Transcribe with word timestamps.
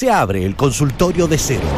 se 0.00 0.10
abre 0.10 0.46
el 0.46 0.56
consultorio 0.56 1.26
de 1.26 1.36
cero. 1.36 1.68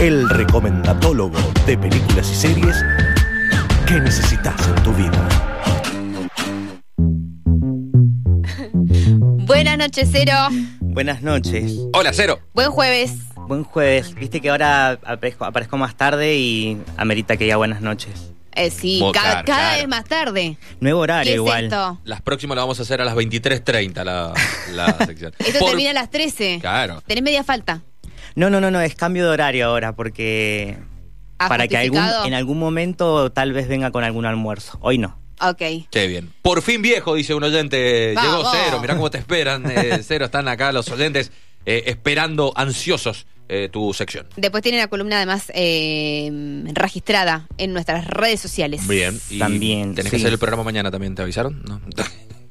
El 0.00 0.30
recomendatólogo 0.30 1.36
de 1.66 1.76
películas 1.76 2.30
y 2.30 2.34
series 2.36 2.76
que 3.88 3.98
necesitas 3.98 4.68
en 4.68 4.74
tu 4.84 4.92
vida. 4.92 5.28
Buenas 9.48 9.78
noches, 9.78 10.10
Cero. 10.12 10.34
Buenas 10.78 11.22
noches. 11.22 11.76
Hola, 11.92 12.12
Cero. 12.12 12.38
Buen 12.54 12.70
jueves. 12.70 13.14
Buen 13.48 13.64
jueves. 13.64 14.14
Viste 14.14 14.40
que 14.40 14.48
ahora 14.48 14.90
aparezco, 14.90 15.44
aparezco 15.44 15.76
más 15.76 15.96
tarde 15.96 16.36
y 16.36 16.80
amerita 16.96 17.36
que 17.36 17.42
diga 17.42 17.56
buenas 17.56 17.80
noches. 17.80 18.32
Eh, 18.58 18.70
sí, 18.70 19.02
cada 19.12 19.42
claro. 19.44 19.78
vez 19.78 19.88
más 19.88 20.04
tarde. 20.04 20.56
Nuevo 20.80 21.00
¿Qué 21.00 21.02
horario 21.04 21.32
es 21.32 21.36
igual. 21.36 21.64
esto? 21.64 22.00
Las 22.04 22.20
próximas 22.22 22.56
las 22.56 22.62
vamos 22.64 22.78
a 22.78 22.82
hacer 22.82 23.00
a 23.00 23.04
las 23.04 23.14
23.30 23.14 24.04
la, 24.04 24.32
la 24.72 24.98
sección. 25.06 25.32
Esto 25.38 25.58
Por- 25.60 25.68
termina 25.70 25.90
a 25.90 25.94
las 25.94 26.10
13. 26.10 26.58
Claro. 26.60 27.02
Tenés 27.06 27.22
media 27.24 27.44
falta. 27.44 27.82
No, 28.34 28.50
no, 28.50 28.60
no, 28.60 28.70
no, 28.70 28.80
es 28.80 28.94
cambio 28.94 29.24
de 29.24 29.30
horario 29.30 29.66
ahora 29.66 29.94
porque 29.94 30.78
¿Ha 31.38 31.48
para 31.48 31.66
que 31.68 31.76
algún, 31.76 31.98
justificado? 31.98 32.26
en 32.26 32.34
algún 32.34 32.58
momento 32.58 33.32
tal 33.32 33.52
vez 33.52 33.68
venga 33.68 33.90
con 33.90 34.04
algún 34.04 34.26
almuerzo. 34.26 34.78
Hoy 34.80 34.98
no. 34.98 35.18
Ok. 35.40 35.62
Qué 35.90 36.06
bien. 36.08 36.32
Por 36.42 36.62
fin 36.62 36.82
viejo, 36.82 37.14
dice 37.14 37.32
un 37.34 37.44
oyente. 37.44 38.14
Llegó. 38.20 38.50
Cero. 38.50 38.80
Mirá 38.80 38.94
cómo 38.96 39.08
te 39.10 39.18
esperan. 39.18 39.70
eh, 39.70 40.00
Cero, 40.02 40.24
están 40.26 40.48
acá 40.48 40.72
los 40.72 40.88
oyentes 40.90 41.30
eh, 41.66 41.84
esperando 41.86 42.52
ansiosos 42.56 43.26
eh, 43.50 43.68
tu 43.72 43.94
sección. 43.94 44.26
Después 44.36 44.62
tiene 44.62 44.76
la 44.78 44.88
columna 44.88 45.16
además 45.16 45.50
eh, 45.54 46.30
registrada 46.74 47.46
en 47.56 47.72
nuestras 47.72 48.06
redes 48.06 48.40
sociales. 48.40 48.86
Bien. 48.86 49.18
Y 49.30 49.38
También, 49.38 49.94
Tenés 49.94 50.10
que 50.10 50.16
hacer 50.16 50.32
el 50.32 50.38
programa 50.38 50.64
mañana 50.64 50.90
también, 50.90 51.14
¿te 51.14 51.22
avisaron? 51.22 51.62
¿No? 51.64 51.80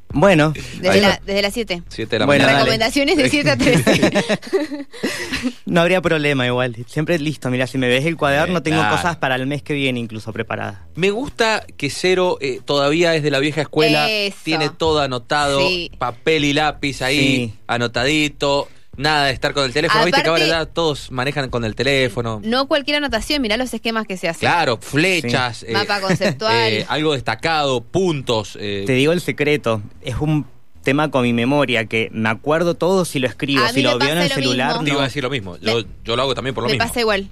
Bueno, 0.10 0.54
Desde, 0.80 1.02
la- 1.02 1.20
las 1.42 1.54
7. 1.54 1.84
7 1.90 2.16
de 2.16 2.20
la 2.20 2.26
Bueno, 2.26 2.46
mañana. 2.46 2.60
dale. 2.60 2.72
Recomendaciones 2.80 3.18
de 3.18 3.30
7 3.30 3.52
a 3.52 3.58
13. 3.58 4.38
no 5.66 5.82
habría 5.82 6.02
problema 6.02 6.46
igual. 6.48 6.78
Siempre 6.88 7.20
listo. 7.20 7.50
Mira, 7.52 7.68
si 7.68 7.78
me 7.78 7.90
ves 7.90 8.06
el 8.06 8.16
cuaderno, 8.16 8.60
Eh, 8.60 8.62
tengo 8.62 8.78
claro. 8.80 8.96
cosas 8.96 9.18
para 9.18 9.36
el 9.36 9.46
mes 9.48 9.62
que 9.64 9.74
viene 9.74 10.00
incluso 10.00 10.32
preparadas. 10.32 10.80
Me 10.96 11.12
gusta 11.12 11.66
que 11.76 11.90
Cero 11.90 12.38
eh, 12.40 12.62
todavía 12.64 13.16
es 13.16 13.22
de 13.22 13.32
la 13.32 13.40
vieja 13.40 13.62
escuela, 13.62 14.10
Eso. 14.10 14.38
tiene 14.44 14.70
todo 14.70 15.02
anotado, 15.02 15.60
Sí. 15.68 15.92
papel 16.00 16.46
y 16.46 16.54
lápiz 16.54 17.02
ahí, 17.02 17.18
Sí. 17.50 17.54
anotadito, 17.68 18.70
nada 18.98 19.26
de 19.28 19.32
estar 19.34 19.54
con 19.54 19.64
el 19.64 19.72
teléfono, 19.74 20.04
viste 20.06 20.22
que 20.22 20.28
ahora 20.28 20.44
Aparte- 20.46 20.66
ya 20.68 20.74
todos 20.74 21.12
manejan 21.12 21.50
con 21.50 21.64
el 21.64 21.76
teléfono. 21.76 22.42
no 22.44 22.68
cualquier 22.68 22.98
anotación, 22.98 23.42
mirá 23.42 23.56
los 23.58 23.74
esquemas 23.74 24.06
que 24.08 24.18
se 24.18 24.28
hacen. 24.28 24.42
Claro, 24.42 24.78
flechas, 24.82 25.64
eh, 25.64 25.72
Mapa 25.74 26.02
conceptual. 26.02 26.54
eh, 26.74 26.86
algo 26.90 27.14
destacado, 27.14 27.82
puntos. 27.82 28.58
eh, 28.60 28.84
Te 28.86 28.94
digo 28.94 29.14
el 29.14 29.22
secreto. 29.22 29.82
Es 30.02 30.16
un 30.20 30.46
tema 30.84 31.12
con 31.12 31.24
mi 31.24 31.34
memoria 31.34 31.86
que 31.86 32.10
me 32.12 32.30
acuerdo 32.30 32.74
todo 32.76 33.06
si 33.06 33.20
lo 33.20 33.28
escribo. 33.28 33.68
Si 33.70 33.76
me 33.78 33.84
lo 33.84 34.00
veo 34.00 34.10
en 34.14 34.18
el 34.20 34.30
lo 34.30 34.36
celular, 34.36 34.68
mismo. 34.70 34.84
te 34.84 34.90
iba 34.90 35.00
a 35.00 35.02
no. 35.02 35.08
decir 35.08 35.24
lo 35.24 35.30
mismo. 35.30 35.58
Yo, 35.58 35.84
yo 36.04 36.16
lo 36.16 36.22
hago 36.24 36.34
también 36.36 36.56
por 36.56 36.64
lo 36.64 36.68
Me 36.70 36.74
mismo. 36.74 36.88
pasa 36.88 37.00
igual. 37.00 37.30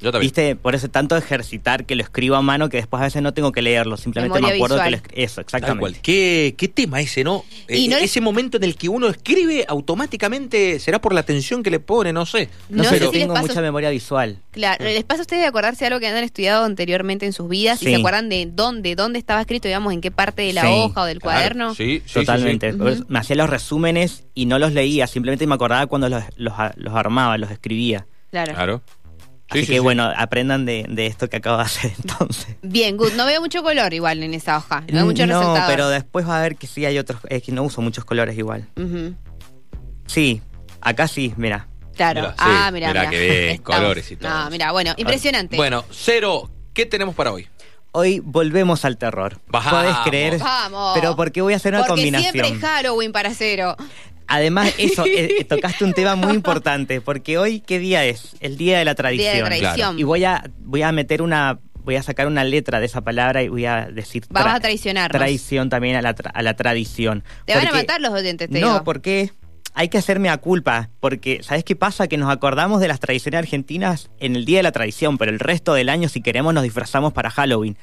Yo 0.00 0.12
también. 0.12 0.26
Viste, 0.28 0.56
por 0.56 0.74
eso 0.74 0.88
tanto 0.88 1.16
ejercitar 1.16 1.86
que 1.86 1.94
lo 1.94 2.02
escribo 2.02 2.36
a 2.36 2.42
mano 2.42 2.68
que 2.68 2.76
después 2.78 3.00
a 3.00 3.04
veces 3.04 3.22
no 3.22 3.32
tengo 3.32 3.52
que 3.52 3.62
leerlo, 3.62 3.96
simplemente 3.96 4.34
Memoria 4.38 4.52
me 4.54 4.56
acuerdo 4.58 4.76
visual. 4.84 5.02
que 5.02 5.16
lo 5.16 5.22
Eso, 5.24 5.34
Tal 5.36 5.44
exactamente. 5.44 5.80
cual. 5.80 5.96
¿Qué, 6.02 6.54
qué 6.58 6.68
tema 6.68 7.00
ese, 7.00 7.24
¿no? 7.24 7.44
Y 7.68 7.86
Eh, 7.86 7.88
no 7.88 7.96
Ese 7.96 8.20
momento 8.20 8.56
en 8.58 8.64
el 8.64 8.76
que 8.76 8.88
uno 8.88 9.08
escribe 9.08 9.64
automáticamente, 9.68 10.78
será 10.78 11.00
por 11.00 11.14
la 11.14 11.20
atención 11.20 11.62
que 11.62 11.70
le 11.70 11.80
pone, 11.80 12.12
no 12.12 12.26
sé. 12.26 12.48
No, 12.68 12.82
No 12.82 12.88
sé, 12.90 12.96
si 12.98 13.00
les 13.04 13.10
tengo 13.12 13.34
mucha 13.36 13.60
memoria 13.62 13.90
visual. 13.90 14.38
Claro, 14.50 14.84
¿les 14.84 15.04
pasa 15.04 15.20
a 15.20 15.22
ustedes 15.22 15.42
de 15.42 15.48
acordarse 15.48 15.80
de 15.84 15.86
algo 15.88 16.00
que 16.00 16.06
han 16.08 16.16
estudiado 16.22 16.64
anteriormente 16.64 17.24
en 17.26 17.32
sus 17.32 17.48
vidas 17.48 17.80
y 17.82 17.86
Sí. 17.86 17.90
se 17.92 17.96
acuerdan 17.98 18.28
de 18.28 18.46
dónde, 18.52 18.94
dónde 18.94 19.18
estaba 19.18 19.40
escrito, 19.40 19.68
digamos, 19.68 19.92
en 19.92 20.00
qué 20.00 20.10
parte 20.10 20.42
de 20.42 20.52
la 20.52 20.62
Sí. 20.62 20.68
hoja 20.70 21.02
o 21.02 21.04
del 21.06 21.20
Claro, 21.20 21.36
cuaderno? 21.38 21.74
Sí, 21.74 22.00
sí, 22.00 22.02
sí, 22.06 22.14
Totalmente. 22.20 22.68
eso 22.68 23.04
Me 23.08 23.18
hacía 23.18 23.36
los 23.36 23.48
resúmenes 23.50 24.24
y 24.34 24.46
no 24.46 24.58
los 24.58 24.72
leía, 24.72 25.06
simplemente 25.06 25.46
me 25.46 25.54
acordaba 25.54 25.86
cuando 25.86 26.08
los, 26.08 26.22
los, 26.36 26.52
los 26.76 26.94
armaba, 26.94 27.38
los 27.38 27.50
escribía. 27.50 28.06
Claro. 28.30 28.54
Claro. 28.54 28.82
Sí, 29.52 29.58
Así 29.58 29.60
sí, 29.60 29.66
que 29.66 29.72
sí. 29.74 29.78
bueno, 29.80 30.10
aprendan 30.16 30.64
de, 30.64 30.86
de 30.88 31.06
esto 31.06 31.28
que 31.28 31.36
acabo 31.36 31.58
de 31.58 31.64
hacer 31.64 31.92
entonces. 32.02 32.56
Bien, 32.62 32.96
good. 32.96 33.12
No 33.12 33.26
veo 33.26 33.40
mucho 33.40 33.62
color 33.62 33.92
igual 33.92 34.22
en 34.22 34.32
esa 34.34 34.56
hoja. 34.56 34.80
No 34.88 34.94
veo 34.94 35.04
mucho 35.06 35.26
no, 35.26 35.38
resaltador. 35.38 35.70
pero 35.70 35.88
después 35.90 36.26
va 36.28 36.38
a 36.38 36.42
ver 36.42 36.56
que 36.56 36.66
sí 36.66 36.84
hay 36.86 36.98
otros, 36.98 37.20
es 37.28 37.42
que 37.42 37.52
no 37.52 37.62
uso 37.62 37.80
muchos 37.82 38.04
colores 38.04 38.36
igual. 38.38 38.66
Sí, 40.06 40.42
acá 40.80 41.08
sí, 41.08 41.34
mira. 41.36 41.68
Claro. 41.94 42.22
Mirá, 42.22 42.34
ah, 42.38 42.70
mira, 42.72 42.88
mirá 42.88 43.00
mira. 43.02 43.10
que 43.10 43.20
bien, 43.46 43.58
colores 43.62 44.10
y 44.10 44.16
todo. 44.16 44.28
No, 44.30 44.50
mira, 44.50 44.72
bueno, 44.72 44.94
impresionante. 44.96 45.56
Bueno, 45.56 45.84
Cero, 45.90 46.50
¿qué 46.72 46.86
tenemos 46.86 47.14
para 47.14 47.32
hoy? 47.32 47.46
Hoy 47.92 48.18
volvemos 48.18 48.84
al 48.84 48.96
terror. 48.96 49.38
Vamos. 49.46 49.70
¿Podés 49.72 49.96
creer? 50.04 50.38
Vamos. 50.38 50.92
Pero 50.98 51.14
porque 51.14 51.42
voy 51.42 51.52
a 51.52 51.56
hacer 51.56 51.72
una 51.74 51.84
Porque 51.84 52.02
combinación. 52.02 52.32
siempre 52.32 52.56
es 52.56 52.60
Halloween 52.60 53.12
para 53.12 53.32
cero. 53.34 53.76
Además, 54.34 54.74
eso, 54.78 55.04
eh, 55.06 55.44
tocaste 55.48 55.84
un 55.84 55.92
tema 55.92 56.16
muy 56.16 56.32
importante, 56.34 57.00
porque 57.00 57.38
hoy, 57.38 57.60
¿qué 57.60 57.78
día 57.78 58.04
es? 58.04 58.36
El 58.40 58.56
Día 58.56 58.78
de 58.78 58.84
la 58.84 58.92
Día 58.92 58.96
Tradición. 58.96 59.34
de 59.34 59.42
tradición. 59.58 59.98
Y 59.98 60.02
voy 60.02 60.24
a, 60.24 60.44
voy 60.60 60.82
a 60.82 60.92
meter 60.92 61.22
una, 61.22 61.58
voy 61.84 61.96
a 61.96 62.02
sacar 62.02 62.26
una 62.26 62.44
letra 62.44 62.80
de 62.80 62.86
esa 62.86 63.00
palabra 63.02 63.42
y 63.42 63.48
voy 63.48 63.66
a 63.66 63.88
decir 63.92 64.24
Vamos 64.30 64.52
a 64.54 64.60
traicionarnos. 64.60 65.18
traición 65.18 65.68
también 65.68 65.96
a 65.96 66.02
la, 66.02 66.14
tra- 66.14 66.30
a 66.34 66.42
la 66.42 66.54
tradición. 66.54 67.22
Te 67.46 67.54
van 67.54 67.66
a 67.68 67.72
matar 67.72 68.00
los 68.00 68.12
oyentes, 68.12 68.48
te 68.50 68.60
No, 68.60 68.72
digo. 68.72 68.84
porque 68.84 69.30
hay 69.74 69.88
que 69.88 69.98
hacerme 69.98 70.28
a 70.30 70.36
culpa, 70.38 70.88
porque 71.00 71.40
¿sabes 71.42 71.64
qué 71.64 71.74
pasa? 71.76 72.06
Que 72.08 72.16
nos 72.16 72.30
acordamos 72.30 72.80
de 72.80 72.88
las 72.88 73.00
tradiciones 73.00 73.38
argentinas 73.38 74.08
en 74.20 74.36
el 74.36 74.44
Día 74.44 74.58
de 74.58 74.62
la 74.62 74.72
Tradición, 74.72 75.18
pero 75.18 75.30
el 75.32 75.40
resto 75.40 75.74
del 75.74 75.88
año, 75.88 76.08
si 76.08 76.20
queremos, 76.22 76.54
nos 76.54 76.62
disfrazamos 76.62 77.12
para 77.12 77.28
Halloween. 77.30 77.76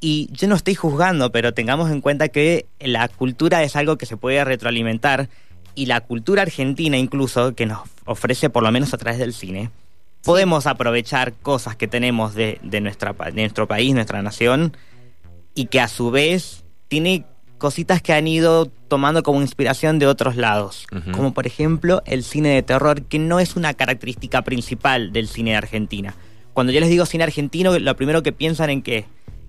Y 0.00 0.28
yo 0.32 0.48
no 0.48 0.54
estoy 0.54 0.74
juzgando, 0.74 1.30
pero 1.30 1.52
tengamos 1.52 1.90
en 1.90 2.00
cuenta 2.00 2.28
que 2.28 2.66
la 2.80 3.06
cultura 3.08 3.62
es 3.62 3.76
algo 3.76 3.96
que 3.98 4.06
se 4.06 4.16
puede 4.16 4.42
retroalimentar 4.44 5.28
y 5.74 5.86
la 5.86 6.00
cultura 6.00 6.42
argentina 6.42 6.96
incluso, 6.96 7.54
que 7.54 7.66
nos 7.66 7.80
ofrece 8.04 8.50
por 8.50 8.62
lo 8.62 8.70
menos 8.72 8.92
a 8.94 8.98
través 8.98 9.18
del 9.18 9.32
cine, 9.32 9.70
podemos 10.24 10.66
aprovechar 10.66 11.32
cosas 11.32 11.76
que 11.76 11.88
tenemos 11.88 12.34
de, 12.34 12.58
de 12.62 12.80
nuestra, 12.80 13.12
pa- 13.14 13.30
de 13.30 13.40
nuestro 13.42 13.66
país, 13.66 13.94
nuestra 13.94 14.20
nación, 14.22 14.76
y 15.54 15.66
que 15.66 15.80
a 15.80 15.88
su 15.88 16.10
vez 16.10 16.64
tiene 16.88 17.24
cositas 17.58 18.00
que 18.02 18.12
han 18.12 18.26
ido 18.26 18.66
tomando 18.88 19.22
como 19.22 19.40
inspiración 19.42 19.98
de 19.98 20.06
otros 20.06 20.36
lados, 20.36 20.86
como 21.12 21.32
por 21.34 21.46
ejemplo 21.46 22.02
el 22.06 22.24
cine 22.24 22.48
de 22.50 22.62
terror, 22.62 23.02
que 23.02 23.18
no 23.18 23.38
es 23.38 23.54
una 23.56 23.74
característica 23.74 24.42
principal 24.42 25.12
del 25.12 25.28
cine 25.28 25.50
de 25.52 25.56
Argentina. 25.58 26.14
Cuando 26.54 26.72
yo 26.72 26.80
les 26.80 26.88
digo 26.88 27.06
cine 27.06 27.24
argentino, 27.24 27.78
lo 27.78 27.96
primero 27.96 28.22
que 28.22 28.32
piensan 28.32 28.70
en 28.70 28.82
qué? 28.82 29.04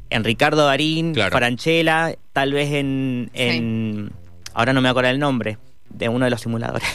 En 0.09 0.23
Ricardo 0.25 0.65
Darín, 0.65 1.13
Claro. 1.13 1.35
Franchella, 1.37 2.15
tal 2.33 2.51
vez 2.53 2.71
en, 2.73 3.31
en 3.33 4.11
ahora 4.53 4.73
no 4.73 4.81
me 4.81 4.89
acuerdo 4.89 5.09
el 5.09 5.19
nombre 5.19 5.57
de 5.93 6.09
uno 6.09 6.25
de 6.25 6.31
los 6.31 6.41
simuladores. 6.41 6.87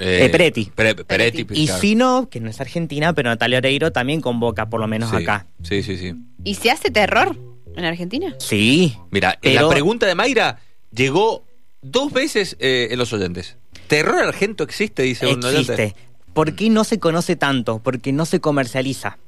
Eh, 0.00 0.28
Peretti. 0.30 0.70
Peretti. 0.74 1.46
Y 1.52 1.66
claro. 1.66 1.80
si 1.80 1.94
no, 1.94 2.28
que 2.28 2.40
no 2.40 2.48
es 2.50 2.60
argentina, 2.60 3.12
pero 3.14 3.30
Natalia 3.30 3.58
Oreiro 3.58 3.90
también 3.92 4.20
convoca, 4.20 4.68
por 4.68 4.80
lo 4.80 4.86
menos 4.86 5.10
Sí, 5.10 5.16
acá. 5.16 5.46
Sí, 5.62 5.82
sí, 5.82 5.96
sí. 5.96 6.14
¿Y 6.44 6.54
se 6.54 6.70
hace 6.70 6.90
terror 6.90 7.36
en 7.76 7.84
Argentina? 7.84 8.34
Sí. 8.38 8.96
Mira, 9.10 9.32
eh, 9.34 9.38
Pero- 9.54 9.62
la 9.62 9.68
pregunta 9.68 10.06
de 10.06 10.14
Mayra 10.14 10.60
llegó 10.92 11.44
dos 11.82 12.12
veces 12.12 12.56
eh, 12.60 12.88
en 12.90 12.98
los 12.98 13.12
oyentes. 13.12 13.56
¿Terror 13.88 14.18
argento 14.22 14.62
existe? 14.64 15.02
Dice 15.02 15.26
un 15.26 15.42
oyente. 15.44 15.72
Existe. 15.72 15.94
¿Por 16.32 16.54
qué 16.54 16.70
no 16.70 16.84
se 16.84 16.98
conoce 17.00 17.34
tanto? 17.36 17.80
Porque 17.82 18.12
no 18.12 18.24
se 18.26 18.40
comercializa. 18.40 19.18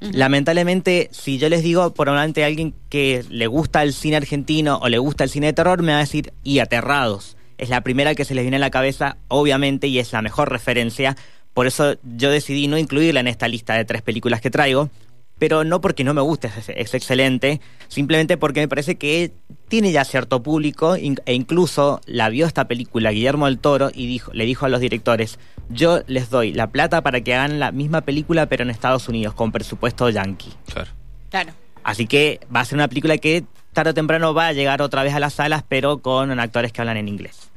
Lamentablemente, 0.00 1.08
si 1.12 1.38
yo 1.38 1.48
les 1.48 1.62
digo 1.62 1.94
por 1.94 2.08
delante 2.08 2.42
a 2.42 2.46
alguien 2.46 2.74
que 2.88 3.24
le 3.28 3.46
gusta 3.46 3.82
el 3.82 3.92
cine 3.92 4.16
argentino 4.16 4.78
o 4.82 4.88
le 4.88 4.98
gusta 4.98 5.22
el 5.24 5.30
cine 5.30 5.46
de 5.46 5.52
terror, 5.52 5.82
me 5.82 5.92
va 5.92 5.98
a 5.98 6.00
decir, 6.00 6.32
y 6.42 6.58
aterrados. 6.58 7.36
Es 7.62 7.68
la 7.68 7.82
primera 7.82 8.16
que 8.16 8.24
se 8.24 8.34
les 8.34 8.42
viene 8.42 8.56
a 8.56 8.58
la 8.58 8.70
cabeza, 8.70 9.18
obviamente, 9.28 9.86
y 9.86 10.00
es 10.00 10.12
la 10.12 10.20
mejor 10.20 10.50
referencia. 10.50 11.16
Por 11.54 11.68
eso 11.68 11.94
yo 12.02 12.28
decidí 12.28 12.66
no 12.66 12.76
incluirla 12.76 13.20
en 13.20 13.28
esta 13.28 13.46
lista 13.46 13.74
de 13.74 13.84
tres 13.84 14.02
películas 14.02 14.40
que 14.40 14.50
traigo, 14.50 14.90
pero 15.38 15.62
no 15.62 15.80
porque 15.80 16.02
no 16.02 16.12
me 16.12 16.20
guste, 16.22 16.50
es, 16.56 16.68
es 16.68 16.94
excelente, 16.94 17.60
simplemente 17.86 18.36
porque 18.36 18.58
me 18.58 18.66
parece 18.66 18.96
que 18.96 19.30
tiene 19.68 19.92
ya 19.92 20.04
cierto 20.04 20.42
público 20.42 20.96
e 20.96 21.34
incluso 21.34 22.00
la 22.04 22.30
vio 22.30 22.46
esta 22.46 22.66
película 22.66 23.12
Guillermo 23.12 23.46
del 23.46 23.60
Toro 23.60 23.92
y 23.94 24.08
dijo, 24.08 24.32
le 24.32 24.44
dijo 24.44 24.66
a 24.66 24.68
los 24.68 24.80
directores, 24.80 25.38
yo 25.68 26.00
les 26.08 26.30
doy 26.30 26.52
la 26.52 26.66
plata 26.66 27.00
para 27.02 27.20
que 27.20 27.34
hagan 27.34 27.60
la 27.60 27.70
misma 27.70 28.00
película 28.00 28.46
pero 28.46 28.64
en 28.64 28.70
Estados 28.70 29.08
Unidos 29.08 29.34
con 29.34 29.52
presupuesto 29.52 30.10
yankee. 30.10 30.52
Claro. 30.66 30.90
Claro. 31.30 31.52
Así 31.84 32.08
que 32.08 32.40
va 32.52 32.58
a 32.58 32.64
ser 32.64 32.76
una 32.76 32.88
película 32.88 33.18
que 33.18 33.44
tarde 33.72 33.90
o 33.90 33.94
temprano 33.94 34.34
va 34.34 34.48
a 34.48 34.52
llegar 34.52 34.82
otra 34.82 35.04
vez 35.04 35.14
a 35.14 35.20
las 35.20 35.34
salas 35.34 35.64
pero 35.68 35.98
con 35.98 36.40
actores 36.40 36.72
que 36.72 36.80
hablan 36.80 36.96
en 36.96 37.08
inglés. 37.08 37.51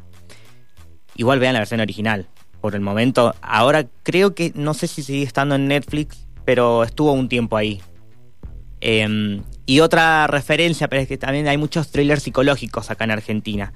Igual 1.16 1.40
vean 1.40 1.54
la 1.54 1.60
versión 1.60 1.80
original. 1.80 2.28
Por 2.62 2.76
el 2.76 2.82
momento, 2.82 3.36
ahora 3.42 3.86
creo 4.04 4.34
que 4.34 4.52
no 4.56 4.74
sé 4.74 4.88
si 4.88 5.04
sigue 5.04 5.24
estando 5.24 5.56
en 5.56 5.68
Netflix, 5.68 6.26
pero 6.46 6.84
estuvo 6.84 7.12
un 7.14 7.30
tiempo 7.30 7.58
ahí. 7.58 7.82
Eh, 8.82 9.42
y 9.66 9.80
otra 9.80 10.28
referencia, 10.28 10.88
pero 10.88 11.02
es 11.02 11.08
que 11.08 11.18
también 11.18 11.48
hay 11.48 11.58
muchos 11.58 11.90
thrillers 11.92 12.24
psicológicos 12.24 12.92
acá 12.92 13.04
en 13.06 13.12
Argentina. 13.12 13.74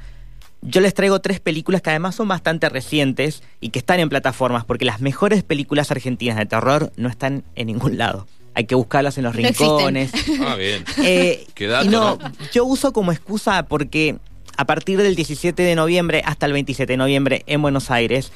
Yo 0.61 0.81
les 0.81 0.93
traigo 0.93 1.19
tres 1.21 1.39
películas 1.39 1.81
que 1.81 1.89
además 1.89 2.15
son 2.15 2.27
bastante 2.27 2.67
recientes 2.67 3.43
y 3.61 3.69
que 3.69 3.79
están 3.79 3.99
en 3.99 4.09
plataformas, 4.09 4.65
porque 4.65 4.85
las 4.85 4.99
mejores 5.01 5.41
películas 5.43 5.89
argentinas 5.89 6.37
de 6.37 6.45
terror 6.45 6.91
no 6.97 7.09
están 7.09 7.43
en 7.55 7.67
ningún 7.67 7.97
lado. 7.97 8.27
Hay 8.55 8.65
que 8.65 8.75
buscarlas 8.75 9.17
en 9.17 9.23
los 9.23 9.35
No 9.35 9.41
existen. 9.41 9.67
rincones. 9.77 10.11
Ah, 10.45 10.55
bien. 10.55 10.83
Eh, 11.03 11.47
Qué 11.53 11.67
dato, 11.67 11.85
y 11.85 11.89
no, 11.89 12.17
¿no? 12.17 12.31
yo 12.51 12.65
uso 12.65 12.91
como 12.91 13.11
excusa 13.13 13.63
porque 13.67 14.17
a 14.59 14.65
partir 14.65 15.01
del 15.01 15.15
17 15.15 15.63
de 15.63 15.73
noviembre 15.73 16.21
hasta 16.25 16.45
el 16.45 16.51
27 16.51 16.91
de 16.91 16.97
noviembre 16.97 17.43
en 17.47 17.61
Buenos 17.61 17.91
Aires, 17.91 18.33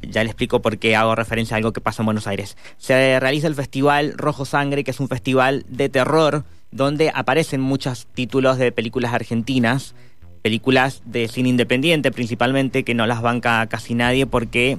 ya 0.00 0.22
le 0.22 0.30
explico 0.30 0.62
por 0.62 0.78
qué 0.78 0.94
hago 0.94 1.16
referencia 1.16 1.56
a 1.56 1.58
algo 1.58 1.72
que 1.72 1.80
pasa 1.80 2.02
en 2.02 2.06
Buenos 2.06 2.28
Aires. 2.28 2.56
Se 2.76 3.18
realiza 3.18 3.48
el 3.48 3.56
festival 3.56 4.14
Rojo 4.16 4.44
Sangre, 4.44 4.84
que 4.84 4.92
es 4.92 5.00
un 5.00 5.08
festival 5.08 5.66
de 5.68 5.88
terror 5.88 6.44
donde 6.70 7.10
aparecen 7.12 7.60
muchos 7.60 8.06
títulos 8.14 8.58
de 8.58 8.70
películas 8.70 9.12
argentinas, 9.12 9.96
películas 10.40 11.02
de 11.04 11.26
cine 11.26 11.48
independiente 11.48 12.12
principalmente, 12.12 12.84
que 12.84 12.94
no 12.94 13.08
las 13.08 13.20
banca 13.20 13.66
casi 13.66 13.94
nadie 13.94 14.24
porque 14.24 14.78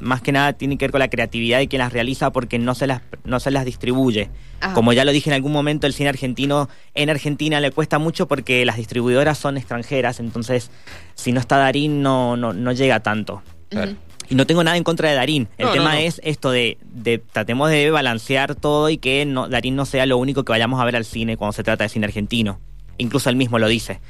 más 0.00 0.22
que 0.22 0.32
nada 0.32 0.52
tienen 0.52 0.78
que 0.78 0.84
ver 0.84 0.92
con 0.92 1.00
la 1.00 1.08
creatividad 1.08 1.58
de 1.58 1.68
quien 1.68 1.80
las 1.80 1.92
realiza 1.92 2.30
porque 2.30 2.58
no 2.58 2.74
se 2.74 2.86
las, 2.86 3.02
no 3.24 3.40
se 3.40 3.50
las 3.50 3.64
distribuye. 3.64 4.30
Como 4.74 4.92
ya 4.92 5.04
lo 5.04 5.12
dije 5.12 5.30
en 5.30 5.34
algún 5.34 5.52
momento, 5.52 5.86
el 5.86 5.92
cine 5.92 6.08
argentino 6.08 6.68
en 6.94 7.10
Argentina 7.10 7.60
le 7.60 7.70
cuesta 7.70 7.98
mucho 7.98 8.26
porque 8.26 8.64
las 8.64 8.76
distribuidoras 8.76 9.38
son 9.38 9.56
extranjeras, 9.56 10.18
entonces 10.18 10.70
si 11.14 11.32
no 11.32 11.40
está 11.40 11.58
Darín 11.58 12.02
no, 12.02 12.36
no, 12.36 12.52
no 12.52 12.72
llega 12.72 13.00
tanto. 13.00 13.42
Y 14.28 14.34
no 14.34 14.46
tengo 14.46 14.64
nada 14.64 14.76
en 14.76 14.82
contra 14.82 15.08
de 15.08 15.14
Darín. 15.14 15.48
El 15.56 15.70
tema 15.70 16.00
es 16.00 16.20
esto 16.24 16.50
de, 16.50 16.78
de, 16.82 17.18
tratemos 17.18 17.70
de 17.70 17.90
balancear 17.90 18.54
todo 18.54 18.90
y 18.90 18.98
que 18.98 19.24
no, 19.24 19.48
Darín 19.48 19.76
no 19.76 19.84
sea 19.84 20.06
lo 20.06 20.18
único 20.18 20.44
que 20.44 20.52
vayamos 20.52 20.80
a 20.80 20.84
ver 20.84 20.96
al 20.96 21.04
cine 21.04 21.36
cuando 21.36 21.52
se 21.52 21.62
trata 21.62 21.84
de 21.84 21.90
cine 21.90 22.06
argentino. 22.06 22.58
Incluso 22.98 23.30
él 23.30 23.36
mismo 23.36 23.58
lo 23.58 23.68
dice. 23.68 24.00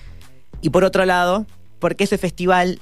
Y 0.62 0.70
por 0.70 0.84
otro 0.84 1.04
lado, 1.04 1.44
porque 1.78 2.04
ese 2.04 2.18
festival 2.18 2.80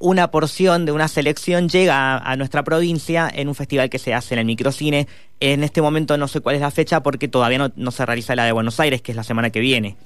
una 0.00 0.30
porción 0.30 0.86
de 0.86 0.92
una 0.92 1.08
selección 1.08 1.68
llega 1.68 2.16
a, 2.16 2.36
nuestra 2.36 2.64
provincia 2.64 3.30
en 3.32 3.48
un 3.48 3.54
festival 3.54 3.90
que 3.90 3.98
se 3.98 4.14
hace 4.14 4.34
en 4.34 4.40
el 4.40 4.46
microcine. 4.46 5.06
En 5.40 5.62
este 5.62 5.82
momento 5.82 6.16
no 6.16 6.26
sé 6.26 6.40
cuál 6.40 6.56
es 6.56 6.62
la 6.62 6.70
fecha 6.70 7.02
porque 7.02 7.28
todavía 7.28 7.70
no, 7.76 7.90
se 7.90 8.06
realiza 8.06 8.34
la 8.34 8.46
de 8.46 8.52
Buenos 8.52 8.80
Aires, 8.80 9.02
que 9.02 9.12
es 9.12 9.16
la 9.16 9.24
semana 9.24 9.50
que 9.50 9.60
viene. 9.60 9.96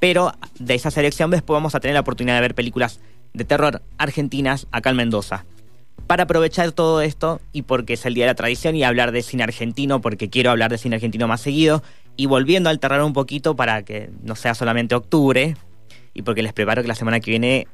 Pero 0.00 0.32
de 0.58 0.74
esa 0.74 0.90
selección 0.90 1.30
después 1.30 1.54
vamos 1.54 1.76
a 1.76 1.80
tener 1.80 1.94
la 1.94 2.00
oportunidad 2.00 2.34
de 2.34 2.40
ver 2.40 2.56
películas 2.56 2.98
de 3.32 3.44
terror 3.44 3.80
argentinas 3.96 4.66
acá 4.72 4.90
en 4.90 4.96
Mendoza. 4.96 5.44
Para 6.08 6.24
aprovechar 6.24 6.72
todo 6.72 7.00
esto 7.00 7.40
y 7.52 7.62
porque 7.62 7.92
es 7.92 8.04
el 8.06 8.14
Día 8.14 8.24
de 8.24 8.32
la 8.32 8.34
Tradición 8.34 8.74
y 8.74 8.82
hablar 8.82 9.12
de 9.12 9.22
cine 9.22 9.44
argentino, 9.44 10.00
porque 10.00 10.28
quiero 10.30 10.50
hablar 10.50 10.72
de 10.72 10.78
cine 10.78 10.96
argentino 10.96 11.28
más 11.28 11.40
seguido, 11.40 11.84
y 12.16 12.26
volviendo 12.26 12.70
al 12.70 12.80
terror 12.80 13.02
un 13.02 13.12
poquito 13.12 13.54
para 13.54 13.84
que 13.84 14.10
no 14.24 14.34
sea 14.34 14.54
solamente 14.56 14.96
octubre, 14.96 15.56
y 16.12 16.22
porque 16.22 16.42
les 16.42 16.52
preparo 16.52 16.82
que 16.82 16.88
la 16.88 16.96
semana 16.96 17.20
que 17.20 17.30
viene 17.30 17.68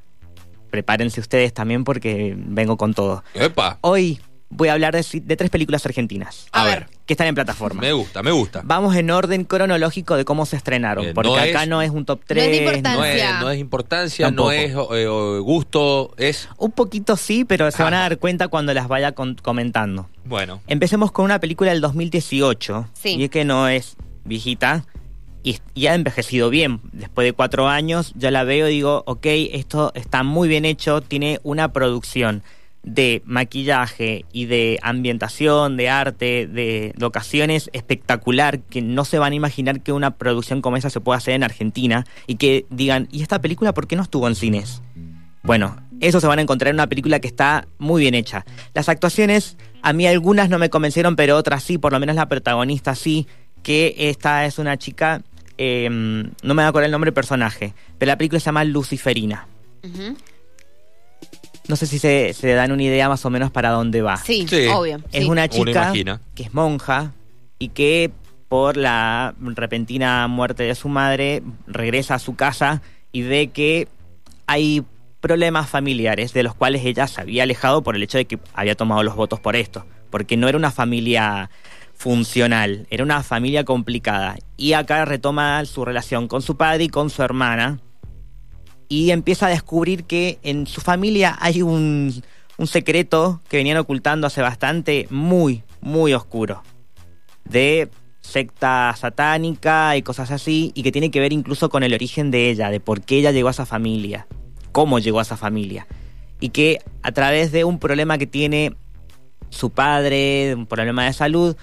prepárense 0.71 1.21
ustedes 1.21 1.53
también 1.53 1.85
porque 1.85 2.35
vengo 2.37 2.77
con 2.77 2.95
todo. 2.95 3.25
Epa. 3.35 3.79
Hoy 3.83 4.21
voy 4.51 4.69
a 4.69 4.73
hablar 4.75 4.95
de, 4.95 5.37
tres 5.37 5.51
películas 5.51 5.87
argentinas. 5.87 6.47
A 6.53 6.65
ver. 6.65 6.89
Que 7.07 7.15
están 7.15 7.27
en 7.27 7.35
plataforma. 7.35 7.81
Me 7.81 7.93
gusta, 7.93 8.23
me 8.23 8.31
gusta. 8.31 8.61
Vamos 8.65 8.95
en 8.95 9.11
orden 9.11 9.45
cronológico 9.45 10.17
de 10.17 10.25
cómo 10.25 10.47
se 10.47 10.57
estrenaron. 10.57 11.07
Eh, 11.07 11.15
porque 11.15 11.39
acá 11.41 11.67
no 11.67 11.83
es 11.83 11.91
un 11.91 12.05
top 12.05 12.21
3. 12.25 12.45
No 12.45 12.51
es 12.51 12.59
importancia. 12.59 13.41
No 13.41 13.51
es, 13.51 13.59
importancia, 13.59 14.31
no 14.31 14.53
es 14.53 14.73
eh, 14.93 15.07
gusto, 15.41 16.15
es. 16.19 16.49
Un 16.59 16.73
poquito 16.73 17.17
sí, 17.17 17.45
pero 17.45 17.71
se 17.71 17.83
van 17.83 17.95
a 17.95 18.01
dar 18.01 18.19
cuenta 18.19 18.49
cuando 18.49 18.75
las 18.75 18.87
vaya 18.87 19.13
comentando. 19.13 20.09
Bueno. 20.25 20.61
Empecemos 20.67 21.11
con 21.11 21.25
una 21.25 21.41
película 21.41 21.71
del 21.73 21.81
2018. 21.81 22.91
Sí. 22.93 23.17
Y 23.17 23.25
es 23.25 23.31
que 23.31 23.45
no 23.45 23.69
es 23.69 23.97
viejita 24.25 24.85
y, 25.43 25.87
ha 25.87 25.95
envejecido 25.95 26.51
bien. 26.51 26.81
Después 26.93 27.25
de 27.25 27.33
cuatro 27.33 27.69
años 27.69 28.13
ya 28.17 28.31
la 28.31 28.45
veo 28.45 28.69
y 28.69 28.73
digo, 28.73 29.03
ok, 29.07 29.27
esto 29.53 29.93
está 29.95 30.23
muy 30.23 30.49
bien 30.49 30.65
hecho, 30.65 31.01
tiene 31.01 31.41
una 31.43 31.73
producción 31.73 32.43
de 32.83 33.23
maquillaje 33.27 34.25
y 34.33 34.47
de 34.47 34.79
ambientación, 34.83 35.77
de 35.77 35.91
arte, 35.91 36.47
de 36.47 36.95
locaciones 36.97 37.69
espectacular, 37.73 38.61
que 38.61 38.81
no 38.81 39.05
se 39.05 39.19
van 39.19 39.33
a 39.33 39.37
imaginar 39.37 39.83
que 39.83 39.93
una 39.93 40.13
producción 40.17 40.63
como 40.63 40.77
esa 40.77 40.89
se 40.89 41.01
pueda 41.01 41.19
hacer 41.19 41.35
en 41.35 41.43
Argentina 41.43 42.07
y 42.27 42.37
que 42.37 42.65
digan, 42.71 43.09
¿y 43.11 43.23
esta 43.23 43.41
película 43.41 43.75
por 43.75 43.87
qué 43.87 43.97
no 43.97 44.03
estuvo 44.03 44.27
en 44.29 44.35
cines? 44.35 44.83
Bueno, 45.43 45.77
eso 46.01 46.21
se 46.21 46.27
van 46.27 46.39
a 46.39 46.43
encontrar 46.43 46.71
en 46.71 46.77
una 46.77 46.87
película 46.87 47.21
que 47.21 47.29
está 47.29 47.67
muy 47.79 48.01
bien 48.01 48.15
hecha. 48.15 48.45
Las 48.73 48.89
actuaciones, 48.89 49.57
a 49.83 49.93
mí 49.93 50.07
algunas 50.07 50.49
no 50.49 50.59
me 50.59 50.71
convencieron, 50.71 51.17
pero 51.17 51.37
otras 51.37 51.63
sí, 51.63 51.77
por 51.77 51.93
lo 51.93 52.01
menos 52.01 52.17
la 52.17 52.29
protagonista 52.29 52.95
sí, 52.95 53.27
que 53.63 53.95
esta 53.99 54.47
es 54.47 54.59
una 54.59 54.79
chica 54.79 55.23
Em, 55.63 56.31
no 56.43 56.55
me 56.55 56.63
acuerdo 56.63 56.87
el 56.87 56.91
nombre 56.91 57.09
del 57.09 57.15
personaje, 57.15 57.75
pero 57.99 58.09
la 58.09 58.17
película 58.17 58.41
se 58.41 58.47
llama 58.47 58.65
Luciferina. 58.65 59.47
No 61.69 61.77
sé 61.77 61.87
si 61.87 61.99
se, 61.99 62.33
dan 62.55 62.73
una 62.73 62.83
idea 62.83 63.11
más 63.11 63.27
o 63.27 63.31
menos 63.31 63.51
para 63.51 63.69
dónde 63.69 64.01
va. 64.01 64.17
Sí, 64.17 64.47
obvio. 64.73 65.03
Es 65.13 65.27
una 65.27 65.49
chica 65.49 65.93
que 66.35 66.43
es 66.45 66.55
monja 66.55 67.13
y 67.59 67.69
que 67.69 68.11
por 68.49 68.79
la 68.79 69.35
repentina 69.39 70.27
muerte 70.29 70.63
de 70.63 70.75
su 70.75 70.89
madre 70.89 71.43
regresa 71.67 72.15
a 72.15 72.19
su 72.21 72.37
casa 72.37 72.81
y 73.13 73.21
ve 73.21 73.49
que 73.49 73.87
hay 74.47 74.83
problemas 75.21 75.69
familiares 75.69 76.33
de 76.33 76.43
los 76.43 76.55
cuales 76.55 76.87
ella 76.87 77.07
se 77.07 77.21
había 77.21 77.43
alejado 77.43 77.83
por 77.83 77.97
el 77.97 78.03
hecho 78.03 78.17
de 78.17 78.25
que 78.25 78.39
había 78.55 78.77
tomado 78.77 79.03
los 79.03 79.15
votos 79.15 79.41
por 79.41 79.57
esto, 79.57 79.85
porque 80.09 80.39
no 80.39 80.49
era 80.49 80.57
una 80.57 80.71
familia 80.71 81.51
funcional, 82.01 82.87
era 82.89 83.05
una 83.05 83.23
familia 83.23 83.67
complicada. 83.67 84.39
Y 84.57 84.73
acá 84.73 85.05
retoma 85.05 85.63
su 85.67 85.85
relación 85.85 86.29
con 86.29 86.41
su 86.41 86.57
padre 86.57 86.85
y 86.85 86.89
con 86.89 87.11
su 87.11 87.23
hermana. 87.23 87.79
Y 88.89 89.11
empieza 89.11 89.49
a 89.49 89.51
descubrir 89.51 90.05
que 90.05 90.39
en 90.43 90.67
su 90.67 90.81
familia 90.81 91.37
hay 91.39 91.61
un, 91.61 92.23
un 92.57 92.67
secreto 92.67 93.43
que 93.51 93.59
venían 93.59 93.77
ocultando 93.77 94.27
hace 94.27 94.41
bastante, 94.41 95.09
muy, 95.11 95.63
muy 95.83 96.15
oscuro. 96.15 96.63
De 97.45 97.91
secta 98.23 98.95
satánica 98.97 99.95
y 99.95 100.01
cosas 100.01 100.31
así, 100.31 100.73
y 100.75 100.83
que 100.83 100.93
tiene 100.93 101.11
que 101.11 101.21
ver 101.21 101.35
incluso 101.35 101.69
con 101.69 101.83
el 101.83 101.93
origen 101.93 102.31
de 102.31 102.49
ella, 102.49 102.71
de 102.71 102.81
por 102.81 103.03
qué 103.03 103.19
ella 103.19 103.31
llegó 103.31 103.49
a 103.49 103.51
esa 103.51 103.67
familia, 103.67 104.27
cómo 104.73 105.01
llegó 105.01 105.19
a 105.19 105.23
esa 105.23 105.37
familia. 105.37 105.87
Y 106.41 106.49
que 106.49 106.79
a 107.03 107.13
través 107.13 107.53
de 107.53 107.65
un 107.65 107.79
problema 107.79 108.17
que 108.17 108.27
tiene 108.27 108.75
su 109.51 109.69
padre, 109.69 110.55
un 110.55 110.65
problema 110.65 111.05
de 111.05 111.13
salud, 111.13 111.57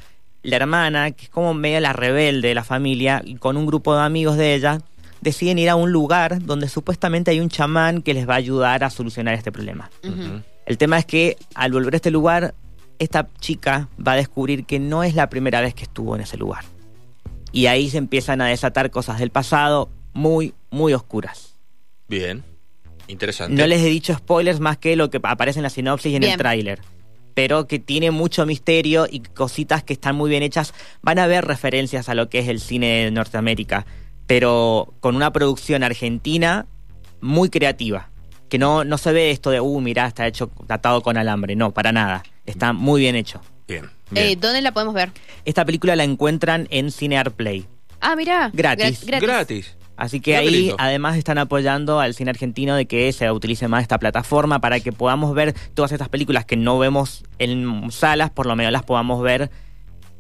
la 0.49 0.55
hermana, 0.55 1.11
que 1.11 1.25
es 1.25 1.29
como 1.29 1.53
media 1.53 1.81
la 1.81 1.91
rebelde 1.91 2.47
de 2.47 2.55
la 2.55 2.63
familia, 2.63 3.21
y 3.25 3.35
con 3.35 3.57
un 3.57 3.65
grupo 3.65 3.93
de 3.93 4.01
amigos 4.01 4.37
de 4.37 4.55
ella, 4.55 4.79
deciden 5.19 5.59
ir 5.59 5.69
a 5.69 5.75
un 5.75 5.91
lugar 5.91 6.41
donde 6.45 6.69
supuestamente 6.69 7.31
hay 7.31 7.41
un 7.41 7.49
chamán 7.49 8.01
que 8.01 8.13
les 8.13 8.27
va 8.27 8.35
a 8.35 8.37
ayudar 8.37 8.85
a 8.85 8.89
solucionar 8.89 9.33
este 9.33 9.51
problema. 9.51 9.89
El 10.65 10.77
tema 10.77 10.99
es 10.99 11.05
que 11.05 11.37
al 11.53 11.73
volver 11.73 11.95
a 11.95 11.97
este 11.97 12.11
lugar, 12.11 12.55
esta 12.97 13.27
chica 13.41 13.89
va 14.05 14.13
a 14.13 14.15
descubrir 14.15 14.65
que 14.65 14.79
no 14.79 15.03
es 15.03 15.15
la 15.15 15.29
primera 15.29 15.59
vez 15.59 15.73
que 15.73 15.83
estuvo 15.83 16.15
en 16.15 16.21
ese 16.21 16.37
lugar. 16.37 16.63
Y 17.51 17.65
ahí 17.65 17.89
se 17.89 17.97
empiezan 17.97 18.39
a 18.39 18.47
desatar 18.47 18.89
cosas 18.89 19.19
del 19.19 19.31
pasado 19.31 19.89
muy, 20.13 20.53
muy 20.69 20.93
oscuras. 20.93 21.55
Bien, 22.07 22.45
interesante. 23.09 23.53
No 23.53 23.67
les 23.67 23.81
he 23.81 23.89
dicho 23.89 24.13
spoilers 24.13 24.61
más 24.61 24.77
que 24.77 24.95
lo 24.95 25.09
que 25.09 25.19
aparece 25.21 25.59
en 25.59 25.63
la 25.63 25.69
sinopsis 25.69 26.13
y 26.13 26.15
en 26.15 26.23
el 26.23 26.37
tráiler 26.37 26.79
pero 27.37 27.67
que 27.67 27.77
tiene 27.77 28.09
mucho 28.09 28.47
misterio 28.47 29.05
y 29.07 29.19
cositas 29.19 29.83
que 29.83 29.93
están 29.93 30.15
muy 30.15 30.27
bien 30.27 30.41
hechas. 30.41 30.73
Van 31.03 31.19
a 31.19 31.25
haber 31.25 31.45
referencias 31.45 32.09
a 32.09 32.15
lo 32.15 32.29
que 32.29 32.39
es 32.39 32.47
el 32.47 32.59
cine 32.59 33.03
de 33.03 33.11
Norteamérica, 33.11 33.85
pero 34.25 34.95
con 35.01 35.15
una 35.15 35.31
producción 35.31 35.83
argentina 35.83 36.65
muy 37.21 37.51
creativa. 37.51 38.09
Que 38.49 38.57
no, 38.57 38.83
no 38.83 38.97
se 38.97 39.11
ve 39.11 39.29
esto 39.29 39.51
de, 39.51 39.59
uh, 39.61 39.81
mirá, 39.81 40.07
está 40.07 40.25
hecho 40.25 40.49
atado 40.67 41.03
con 41.03 41.15
alambre. 41.15 41.55
No, 41.55 41.75
para 41.75 41.91
nada. 41.91 42.23
Está 42.47 42.73
muy 42.73 43.01
bien 43.01 43.15
hecho. 43.15 43.39
Bien. 43.67 43.87
Eh, 44.15 44.35
¿Dónde 44.35 44.63
la 44.63 44.71
podemos 44.71 44.95
ver? 44.95 45.11
Esta 45.45 45.63
película 45.63 45.95
la 45.95 46.05
encuentran 46.05 46.67
en 46.71 46.91
Cinear 46.91 47.29
Play. 47.29 47.67
Ah, 48.01 48.15
mirá. 48.15 48.49
Gratis. 48.51 49.05
gratis. 49.05 49.76
Así 49.97 50.19
que 50.21 50.37
ahí 50.37 50.71
además 50.77 51.17
están 51.17 51.39
apoyando 51.39 51.99
al 51.99 52.13
cine 52.13 52.29
argentino 52.29 52.75
de 52.75 52.85
que 52.85 53.11
se 53.11 53.29
utilice 53.31 53.67
más 53.67 53.81
esta 53.81 53.97
plataforma 53.97 54.61
para 54.61 54.79
que 54.79 54.91
podamos 54.91 55.33
ver 55.33 55.55
todas 55.73 55.91
estas 55.91 56.07
películas 56.07 56.45
que 56.45 56.55
no 56.55 56.77
vemos 56.77 57.23
en 57.39 57.91
salas, 57.91 58.29
por 58.29 58.45
lo 58.45 58.55
menos 58.55 58.71
las 58.71 58.83
podamos 58.83 59.21
ver 59.23 59.49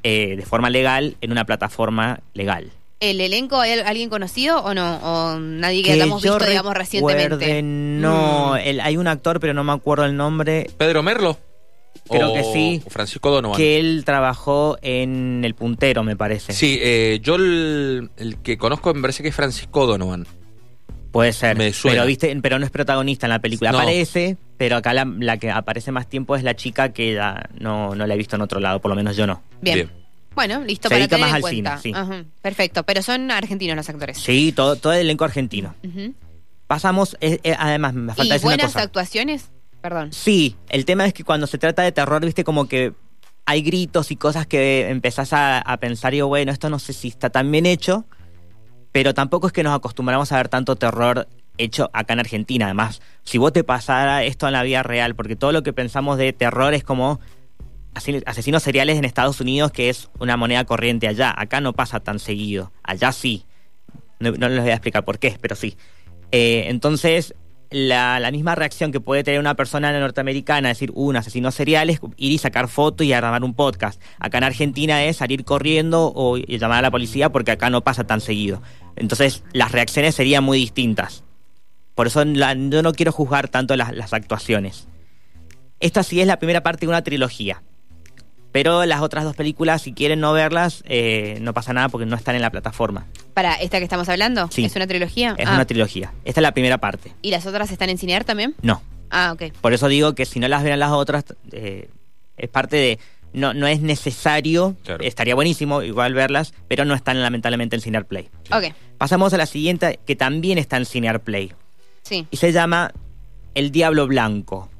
eh, 0.01 0.35
de 0.35 0.45
forma 0.45 0.71
legal 0.71 1.15
en 1.21 1.31
una 1.31 1.45
plataforma 1.45 2.21
legal. 2.33 2.71
¿El 2.99 3.21
elenco 3.21 3.61
hay 3.61 3.79
alguien 3.79 4.09
conocido 4.09 4.59
o 4.63 4.73
no? 4.73 4.97
¿O 5.03 5.39
nadie 5.39 5.83
que, 5.83 5.91
hayamos 5.91 6.23
visto, 6.23 6.39
digamos, 6.39 6.73
recientemente? 6.73 7.61
No, 7.61 8.53
mm. 8.53 8.79
hay 8.81 8.97
un 8.97 9.07
actor, 9.07 9.39
pero 9.39 9.53
no 9.53 9.63
me 9.63 9.73
acuerdo 9.73 10.05
el 10.05 10.17
nombre. 10.17 10.71
¿Pedro 10.79 11.03
Merlo? 11.03 11.37
Creo 12.09 12.33
que 12.33 12.43
sí. 12.43 12.81
Francisco 12.87 13.31
Donovan. 13.31 13.57
Que 13.57 13.79
él 13.79 14.03
trabajó 14.05 14.77
en 14.81 15.43
El 15.43 15.55
Puntero, 15.55 16.03
me 16.03 16.15
parece. 16.15 16.53
Sí, 16.53 16.79
eh, 16.81 17.19
yo 17.21 17.35
el, 17.35 18.09
que 18.43 18.57
conozco 18.57 18.93
me 18.93 19.01
parece 19.01 19.23
que 19.23 19.29
es 19.29 19.35
Francisco 19.35 19.85
Donovan. 19.85 20.25
Puede 21.11 21.33
ser. 21.33 21.57
Pero, 21.57 22.05
¿viste? 22.05 22.37
pero 22.41 22.59
no 22.59 22.65
es 22.65 22.71
protagonista 22.71 23.25
en 23.25 23.31
la 23.31 23.39
película. 23.39 23.71
Aparece, 23.71 24.37
pero 24.57 24.77
acá 24.77 24.93
la, 24.93 25.37
que 25.37 25.49
aparece 25.49 25.91
más 25.91 26.07
tiempo 26.07 26.35
es 26.35 26.43
la 26.43 26.55
chica 26.55 26.93
que 26.93 27.19
no, 27.59 27.95
no 27.95 28.07
la 28.07 28.13
he 28.13 28.17
visto 28.17 28.35
en 28.35 28.41
otro 28.41 28.59
lado, 28.59 28.79
por 28.79 28.89
lo 28.89 28.95
menos 28.95 29.15
yo 29.15 29.25
no. 29.25 29.41
Bien. 29.61 29.89
Bueno, 30.35 30.63
listo 30.63 30.87
Se 30.87 30.95
para 30.95 31.07
tener 31.07 31.25
más 31.25 31.33
al 31.33 31.43
Cine, 31.49 31.71
sí. 31.81 31.91
Perfecto, 32.43 32.83
pero 32.83 33.01
son 33.01 33.31
argentinos 33.31 33.75
los 33.75 33.89
actores. 33.89 34.19
Sí, 34.19 34.51
todo, 34.51 34.75
todo 34.75 34.93
el 34.93 34.99
elenco 34.99 35.25
argentino. 35.25 35.73
Pasamos, 36.67 37.17
eh, 37.21 37.39
eh, 37.43 37.55
además, 37.57 37.93
me 37.93 38.13
falta 38.13 38.35
¿Y 38.35 38.39
buenas 38.39 38.75
actuaciones? 38.75 39.49
Sí, 40.11 40.55
el 40.69 40.85
tema 40.85 41.05
es 41.05 41.13
que 41.13 41.23
cuando 41.23 41.47
se 41.47 41.57
trata 41.57 41.81
de 41.81 41.91
terror, 41.91 42.23
viste 42.23 42.43
como 42.43 42.67
que 42.67 42.93
hay 43.45 43.61
gritos 43.61 44.11
y 44.11 44.17
cosas 44.17 44.45
que 44.45 44.89
empezás 44.89 45.29
a, 45.31 45.77
pensar 45.79 46.13
y 46.13 46.21
bueno, 46.21 46.51
esto 46.51 46.69
no 46.69 46.79
sé 46.79 46.93
si 46.93 47.07
está 47.07 47.29
tan 47.29 47.49
bien 47.49 47.65
hecho, 47.65 48.05
pero 48.91 49.13
tampoco 49.13 49.47
es 49.47 49.53
que 49.53 49.63
nos 49.63 49.73
acostumbramos 49.73 50.31
a 50.31 50.37
ver 50.37 50.49
tanto 50.49 50.75
terror 50.75 51.27
hecho 51.57 51.89
acá 51.93 52.13
en 52.13 52.19
Argentina. 52.19 52.65
Además, 52.65 53.01
si 53.23 53.37
vos 53.37 53.53
te 53.53 53.63
pasara 53.63 54.23
esto 54.23 54.47
en 54.47 54.53
la 54.53 54.63
vida 54.63 54.83
real, 54.83 55.15
porque 55.15 55.35
todo 55.35 55.51
lo 55.53 55.63
que 55.63 55.71
pensamos 55.71 56.17
de 56.17 56.33
terror 56.33 56.73
es 56.73 56.83
como 56.83 57.19
asesinos 58.25 58.63
seriales 58.63 58.97
en 58.97 59.05
Estados 59.05 59.39
Unidos, 59.39 59.71
que 59.71 59.89
es 59.89 60.09
una 60.19 60.37
moneda 60.37 60.65
corriente 60.65 61.07
allá. 61.07 61.33
Acá 61.35 61.61
no 61.61 61.73
pasa 61.73 61.99
tan 61.99 62.19
seguido. 62.19 62.71
Allá 62.83 63.11
sí. 63.11 63.45
No, 64.19 64.31
no 64.31 64.49
les 64.49 64.61
voy 64.61 64.71
a 64.71 64.73
explicar 64.73 65.05
por 65.05 65.19
qué, 65.19 65.37
pero 65.39 65.55
sí. 65.55 65.77
Eh, 66.31 66.65
entonces, 66.67 67.33
la, 67.69 68.19
la 68.19 68.31
misma 68.31 68.55
reacción 68.55 68.91
que 68.91 68.99
puede 68.99 69.23
tener 69.23 69.39
una 69.39 69.55
persona 69.55 69.97
norteamericana, 69.99 70.69
decir, 70.69 70.91
uh, 70.93 71.07
un 71.09 71.15
asesino 71.17 71.51
serial, 71.51 71.89
es 71.89 71.99
ir 72.17 72.31
y 72.31 72.37
sacar 72.37 72.67
fotos 72.67 73.05
y 73.05 73.09
grabar 73.09 73.43
un 73.43 73.53
podcast. 73.53 74.01
Acá 74.19 74.37
en 74.37 74.43
Argentina 74.45 75.03
es 75.03 75.17
salir 75.17 75.43
corriendo 75.45 76.11
o 76.15 76.37
llamar 76.37 76.79
a 76.79 76.81
la 76.83 76.91
policía 76.91 77.29
porque 77.29 77.51
acá 77.51 77.69
no 77.69 77.81
pasa 77.81 78.05
tan 78.05 78.21
seguido. 78.21 78.61
Entonces, 78.95 79.43
las 79.53 79.71
reacciones 79.71 80.15
serían 80.15 80.43
muy 80.43 80.57
distintas. 80.59 81.23
Por 81.95 82.07
eso 82.07 82.23
la- 82.25 82.53
yo 82.53 82.81
no 82.83 82.93
quiero 82.93 83.11
juzgar 83.11 83.47
tanto 83.49 83.75
las, 83.75 83.93
las 83.95 84.13
actuaciones. 84.13 84.87
Esta 85.79 86.03
sí 86.03 86.21
es 86.21 86.27
la 86.27 86.37
primera 86.39 86.63
parte 86.63 86.85
de 86.85 86.89
una 86.89 87.03
trilogía. 87.03 87.61
Pero 88.57 88.85
las 88.85 89.01
otras 89.01 89.23
dos 89.23 89.35
películas, 89.35 89.83
si 89.83 89.93
quieren 89.93 90.19
no 90.19 90.33
verlas, 90.33 90.83
eh, 90.87 91.37
no 91.41 91.53
pasa 91.53 91.73
nada 91.73 91.89
porque 91.89 92.07
no 92.07 92.15
están 92.15 92.35
en 92.35 92.41
la 92.41 92.49
plataforma. 92.49 93.05
Para 93.35 93.53
esta 93.53 93.77
que 93.77 93.83
estamos 93.83 94.09
hablando, 94.09 94.49
Sí. 94.51 94.65
¿es 94.65 94.75
una 94.75 94.87
trilogía? 94.87 95.35
Es 95.37 95.47
Ah. 95.47 95.53
una 95.53 95.65
trilogía. 95.65 96.11
Esta 96.25 96.39
es 96.39 96.41
la 96.41 96.53
primera 96.53 96.79
parte. 96.79 97.13
¿Y 97.21 97.29
las 97.29 97.45
otras 97.45 97.71
están 97.71 97.91
en 97.91 97.99
Cinear 97.99 98.23
también? 98.23 98.55
No. 98.63 98.81
Ah, 99.11 99.31
ok. 99.31 99.53
Por 99.61 99.73
eso 99.73 99.87
digo 99.89 100.15
que 100.15 100.25
si 100.25 100.39
no 100.39 100.47
las 100.47 100.63
ven 100.63 100.79
las 100.79 100.91
otras, 100.91 101.25
eh, 101.51 101.87
es 102.35 102.49
parte 102.49 102.77
de. 102.77 102.99
No, 103.31 103.53
no 103.53 103.67
es 103.67 103.79
necesario, 103.81 104.75
Claro. 104.83 105.03
estaría 105.03 105.35
buenísimo 105.35 105.83
igual 105.83 106.15
verlas, 106.15 106.55
pero 106.67 106.83
no 106.83 106.95
están 106.95 107.21
lamentablemente 107.21 107.75
en 107.75 107.83
Cinear 107.83 108.05
Play. 108.05 108.27
Ok, 108.51 108.73
Pasamos 108.97 109.31
a 109.33 109.37
la 109.37 109.45
siguiente, 109.45 109.99
que 110.07 110.15
también 110.15 110.57
está 110.57 110.77
en 110.77 110.85
Cinear 110.87 111.19
Play. 111.21 111.53
sí. 112.01 112.25
y 112.31 112.37
se 112.37 112.51
llama 112.51 112.91
El 113.53 113.69
Diablo 113.71 114.07
Blanco. 114.07 114.71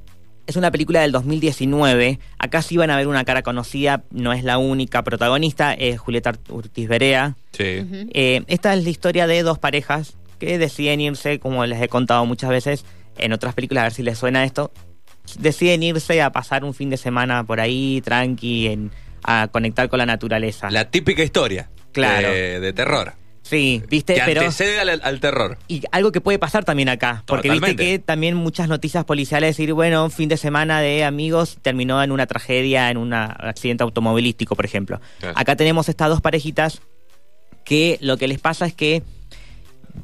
Es 0.48 0.56
una 0.56 0.70
película 0.70 1.02
del 1.02 1.12
2019. 1.12 2.18
Acá 2.38 2.62
sí 2.62 2.78
van 2.78 2.88
a 2.90 2.96
ver 2.96 3.06
una 3.06 3.22
cara 3.26 3.42
conocida, 3.42 4.04
no 4.10 4.32
es 4.32 4.42
la 4.44 4.56
única 4.56 5.04
protagonista, 5.04 5.74
es 5.74 6.00
Julieta 6.00 6.32
Ortiz 6.48 6.88
Berea. 6.88 7.36
Sí. 7.52 7.84
Eh, 8.14 8.42
esta 8.46 8.72
es 8.72 8.82
la 8.82 8.88
historia 8.88 9.26
de 9.26 9.42
dos 9.42 9.58
parejas 9.58 10.16
que 10.38 10.56
deciden 10.56 11.02
irse, 11.02 11.38
como 11.38 11.66
les 11.66 11.82
he 11.82 11.88
contado 11.88 12.24
muchas 12.24 12.48
veces 12.48 12.86
en 13.18 13.34
otras 13.34 13.52
películas, 13.54 13.82
a 13.82 13.84
ver 13.84 13.92
si 13.92 14.02
les 14.02 14.16
suena 14.16 14.42
esto. 14.44 14.72
Deciden 15.38 15.82
irse 15.82 16.22
a 16.22 16.32
pasar 16.32 16.64
un 16.64 16.72
fin 16.72 16.88
de 16.88 16.96
semana 16.96 17.44
por 17.44 17.60
ahí, 17.60 18.00
tranqui, 18.02 18.68
en- 18.68 18.90
a 19.24 19.48
conectar 19.52 19.90
con 19.90 19.98
la 19.98 20.06
naturaleza. 20.06 20.70
La 20.70 20.86
típica 20.90 21.22
historia. 21.22 21.68
Claro. 21.92 22.30
De, 22.30 22.58
de 22.60 22.72
terror. 22.72 23.12
Sí, 23.48 23.82
viste, 23.88 24.14
Que 24.14 24.22
pero... 24.26 24.42
antecede 24.42 24.78
al, 24.78 25.00
al 25.02 25.20
terror. 25.20 25.56
Y 25.68 25.82
algo 25.90 26.12
que 26.12 26.20
puede 26.20 26.38
pasar 26.38 26.66
también 26.66 26.90
acá, 26.90 27.22
porque 27.26 27.50
viste 27.50 27.76
que 27.76 27.98
también 27.98 28.36
muchas 28.36 28.68
noticias 28.68 29.06
policiales 29.06 29.56
decir, 29.56 29.72
bueno, 29.72 30.04
un 30.04 30.10
fin 30.10 30.28
de 30.28 30.36
semana 30.36 30.80
de 30.80 31.04
amigos 31.04 31.56
terminó 31.62 32.02
en 32.02 32.12
una 32.12 32.26
tragedia, 32.26 32.90
en 32.90 32.98
un 32.98 33.14
accidente 33.14 33.84
automovilístico, 33.84 34.54
por 34.54 34.66
ejemplo. 34.66 35.00
Claro. 35.20 35.34
Acá 35.38 35.56
tenemos 35.56 35.88
estas 35.88 36.10
dos 36.10 36.20
parejitas 36.20 36.82
que 37.64 37.96
lo 38.02 38.18
que 38.18 38.28
les 38.28 38.38
pasa 38.38 38.66
es 38.66 38.74
que 38.74 39.02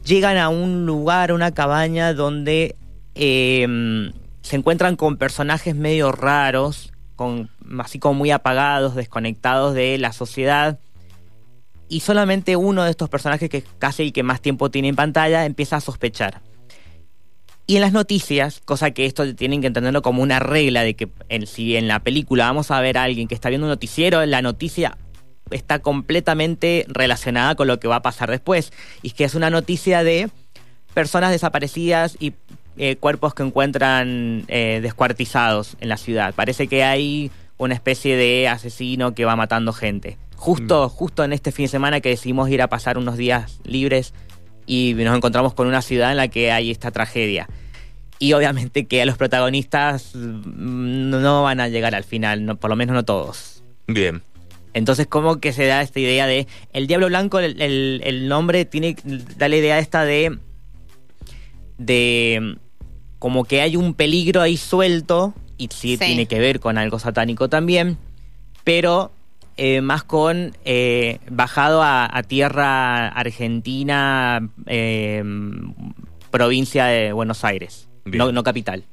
llegan 0.06 0.38
a 0.38 0.48
un 0.48 0.86
lugar, 0.86 1.30
una 1.30 1.52
cabaña 1.52 2.14
donde 2.14 2.76
eh, 3.14 4.10
se 4.40 4.56
encuentran 4.56 4.96
con 4.96 5.18
personajes 5.18 5.74
medio 5.74 6.12
raros, 6.12 6.92
con, 7.14 7.50
así 7.78 7.98
como 7.98 8.14
muy 8.14 8.30
apagados, 8.30 8.94
desconectados 8.94 9.74
de 9.74 9.98
la 9.98 10.12
sociedad 10.12 10.78
y 11.88 12.00
solamente 12.00 12.56
uno 12.56 12.84
de 12.84 12.90
estos 12.90 13.08
personajes 13.08 13.48
que 13.48 13.58
es 13.58 13.64
casi 13.78 14.02
el 14.02 14.12
que 14.12 14.22
más 14.22 14.40
tiempo 14.40 14.70
tiene 14.70 14.88
en 14.88 14.96
pantalla 14.96 15.44
empieza 15.44 15.76
a 15.76 15.80
sospechar. 15.80 16.40
Y 17.66 17.76
en 17.76 17.80
las 17.80 17.92
noticias, 17.92 18.60
cosa 18.64 18.90
que 18.90 19.06
esto 19.06 19.34
tienen 19.34 19.62
que 19.62 19.68
entenderlo 19.68 20.02
como 20.02 20.22
una 20.22 20.38
regla 20.38 20.82
de 20.82 20.94
que 20.94 21.08
en, 21.30 21.46
si 21.46 21.76
en 21.76 21.88
la 21.88 22.00
película 22.00 22.46
vamos 22.46 22.70
a 22.70 22.80
ver 22.80 22.98
a 22.98 23.04
alguien 23.04 23.26
que 23.26 23.34
está 23.34 23.48
viendo 23.48 23.66
un 23.66 23.70
noticiero, 23.70 24.24
la 24.26 24.42
noticia 24.42 24.98
está 25.50 25.78
completamente 25.78 26.84
relacionada 26.88 27.54
con 27.54 27.66
lo 27.66 27.80
que 27.80 27.88
va 27.88 27.96
a 27.96 28.02
pasar 28.02 28.30
después. 28.30 28.72
Y 29.02 29.08
es 29.08 29.14
que 29.14 29.24
es 29.24 29.34
una 29.34 29.48
noticia 29.48 30.04
de 30.04 30.28
personas 30.92 31.30
desaparecidas 31.30 32.16
y 32.20 32.34
eh, 32.76 32.96
cuerpos 32.96 33.34
que 33.34 33.42
encuentran 33.42 34.44
eh, 34.48 34.80
descuartizados 34.82 35.76
en 35.80 35.88
la 35.88 35.96
ciudad. 35.96 36.34
Parece 36.34 36.66
que 36.66 36.84
hay 36.84 37.30
una 37.56 37.74
especie 37.74 38.16
de 38.16 38.48
asesino 38.48 39.14
que 39.14 39.24
va 39.24 39.36
matando 39.36 39.72
gente. 39.72 40.18
Justo, 40.36 40.88
justo 40.88 41.24
en 41.24 41.32
este 41.32 41.52
fin 41.52 41.64
de 41.64 41.68
semana 41.70 42.00
que 42.00 42.10
decidimos 42.10 42.48
ir 42.50 42.60
a 42.62 42.68
pasar 42.68 42.98
unos 42.98 43.16
días 43.16 43.60
libres 43.64 44.12
y 44.66 44.94
nos 44.94 45.16
encontramos 45.16 45.54
con 45.54 45.66
una 45.66 45.80
ciudad 45.82 46.10
en 46.10 46.16
la 46.18 46.28
que 46.28 46.52
hay 46.52 46.70
esta 46.70 46.90
tragedia. 46.90 47.48
Y 48.18 48.32
obviamente 48.34 48.86
que 48.86 49.02
a 49.02 49.06
los 49.06 49.16
protagonistas 49.16 50.12
mm, 50.14 51.10
no 51.10 51.42
van 51.42 51.60
a 51.60 51.68
llegar 51.68 51.94
al 51.94 52.04
final, 52.04 52.44
no, 52.46 52.56
por 52.56 52.70
lo 52.70 52.76
menos 52.76 52.94
no 52.94 53.04
todos. 53.04 53.62
Bien. 53.86 54.22
Entonces, 54.72 55.06
¿cómo 55.06 55.38
que 55.40 55.52
se 55.52 55.66
da 55.66 55.82
esta 55.82 56.00
idea 56.00 56.26
de. 56.26 56.46
El 56.72 56.86
Diablo 56.88 57.06
Blanco, 57.06 57.38
el, 57.38 57.60
el- 57.62 58.00
el 58.04 58.28
nombre 58.28 58.64
tiene. 58.64 58.96
da 59.36 59.48
la 59.48 59.56
idea 59.56 59.78
esta 59.78 60.04
de. 60.04 60.38
de. 61.78 62.56
como 63.18 63.44
que 63.44 63.60
hay 63.60 63.76
un 63.76 63.94
peligro 63.94 64.40
ahí 64.40 64.56
suelto, 64.56 65.32
y 65.58 65.68
sí, 65.72 65.96
Sí. 65.96 66.04
tiene 66.06 66.26
que 66.26 66.38
ver 66.38 66.60
con 66.60 66.76
algo 66.78 66.98
satánico 66.98 67.48
también, 67.48 67.98
pero 68.64 69.12
eh, 69.56 69.80
más 69.80 70.04
con. 70.04 70.56
eh, 70.64 71.18
bajado 71.30 71.82
a, 71.82 72.08
a 72.16 72.22
tierra 72.22 73.08
argentina, 73.08 74.48
eh, 74.66 75.22
provincia 76.30 76.86
de 76.86 77.12
Buenos 77.12 77.44
Aires, 77.44 77.88
no, 78.04 78.32
no 78.32 78.42
capital 78.42 78.84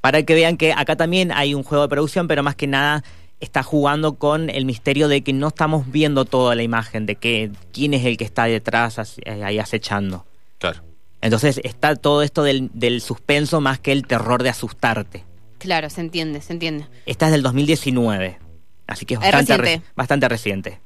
para 0.00 0.22
que 0.22 0.34
vean 0.34 0.56
que 0.56 0.72
acá 0.72 0.96
también 0.96 1.32
hay 1.32 1.54
un 1.54 1.62
juego 1.62 1.82
de 1.82 1.88
producción, 1.88 2.28
pero 2.28 2.42
más 2.42 2.54
que 2.54 2.66
nada 2.66 3.02
está 3.40 3.62
jugando 3.62 4.14
con 4.14 4.50
el 4.50 4.64
misterio 4.64 5.08
de 5.08 5.22
que 5.22 5.32
no 5.32 5.48
estamos 5.48 5.90
viendo 5.90 6.24
toda 6.24 6.54
la 6.54 6.62
imagen, 6.62 7.06
de 7.06 7.16
que 7.16 7.50
quién 7.72 7.94
es 7.94 8.04
el 8.04 8.16
que 8.16 8.24
está 8.24 8.44
detrás 8.44 9.16
ahí 9.26 9.58
acechando. 9.58 10.26
Claro. 10.58 10.82
Entonces 11.20 11.60
está 11.64 11.96
todo 11.96 12.22
esto 12.22 12.42
del, 12.42 12.70
del 12.74 13.00
suspenso 13.00 13.60
más 13.60 13.78
que 13.80 13.92
el 13.92 14.06
terror 14.06 14.42
de 14.42 14.50
asustarte. 14.50 15.24
Claro, 15.58 15.90
se 15.90 16.00
entiende, 16.00 16.40
se 16.40 16.52
entiende. 16.52 16.86
Esta 17.06 17.26
es 17.26 17.32
del 17.32 17.42
2019, 17.42 18.38
así 18.88 19.06
que 19.06 19.14
es 19.14 19.20
Es 19.20 19.26
bastante, 19.26 19.56
reciente. 19.56 19.86
re- 19.86 19.92
bastante 19.94 20.28
reciente. 20.28 20.80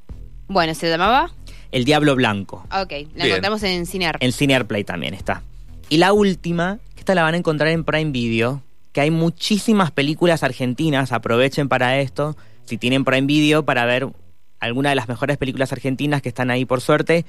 Bueno, 0.48 0.74
¿se 0.74 0.90
llamaba? 0.90 1.30
El 1.70 1.84
Diablo 1.86 2.14
Blanco. 2.14 2.66
Ok, 2.70 2.90
la 3.14 3.24
Bien. 3.24 3.26
encontramos 3.28 3.62
en 3.62 3.86
Cinear. 3.86 4.18
En 4.20 4.32
Cinear 4.32 4.66
Play 4.66 4.84
también 4.84 5.14
está. 5.14 5.42
Y 5.88 5.96
la 5.96 6.12
última, 6.12 6.78
que 6.94 7.00
esta 7.00 7.14
la 7.14 7.22
van 7.22 7.32
a 7.34 7.38
encontrar 7.38 7.70
en 7.70 7.84
Prime 7.84 8.10
Video, 8.10 8.62
que 8.92 9.00
hay 9.00 9.10
muchísimas 9.10 9.90
películas 9.90 10.42
argentinas, 10.42 11.12
aprovechen 11.12 11.68
para 11.70 11.98
esto, 12.00 12.36
si 12.66 12.76
tienen 12.76 13.04
Prime 13.04 13.26
Video, 13.26 13.64
para 13.64 13.86
ver 13.86 14.08
alguna 14.60 14.90
de 14.90 14.94
las 14.96 15.08
mejores 15.08 15.38
películas 15.38 15.72
argentinas 15.72 16.20
que 16.20 16.28
están 16.28 16.50
ahí 16.50 16.66
por 16.66 16.80
suerte. 16.82 17.24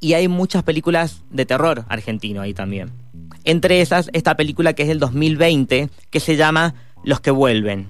Y 0.00 0.14
hay 0.14 0.26
muchas 0.28 0.64
películas 0.64 1.22
de 1.30 1.46
terror 1.46 1.84
argentino 1.88 2.40
ahí 2.42 2.52
también. 2.52 2.90
Entre 3.44 3.80
esas, 3.80 4.10
esta 4.12 4.36
película 4.36 4.72
que 4.72 4.82
es 4.82 4.88
del 4.88 4.98
2020, 4.98 5.88
que 6.10 6.20
se 6.20 6.36
llama 6.36 6.74
Los 7.04 7.20
que 7.20 7.30
vuelven, 7.30 7.88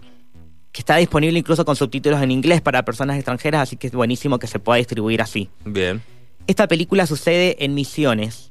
que 0.74 0.80
está 0.80 0.96
disponible 0.96 1.38
incluso 1.38 1.64
con 1.64 1.76
subtítulos 1.76 2.20
en 2.20 2.32
inglés 2.32 2.60
para 2.60 2.84
personas 2.84 3.14
extranjeras, 3.16 3.62
así 3.62 3.76
que 3.76 3.86
es 3.86 3.92
buenísimo 3.92 4.40
que 4.40 4.48
se 4.48 4.58
pueda 4.58 4.76
distribuir 4.78 5.22
así. 5.22 5.48
Bien. 5.64 6.02
Esta 6.48 6.66
película 6.66 7.06
sucede 7.06 7.64
en 7.64 7.74
Misiones. 7.74 8.50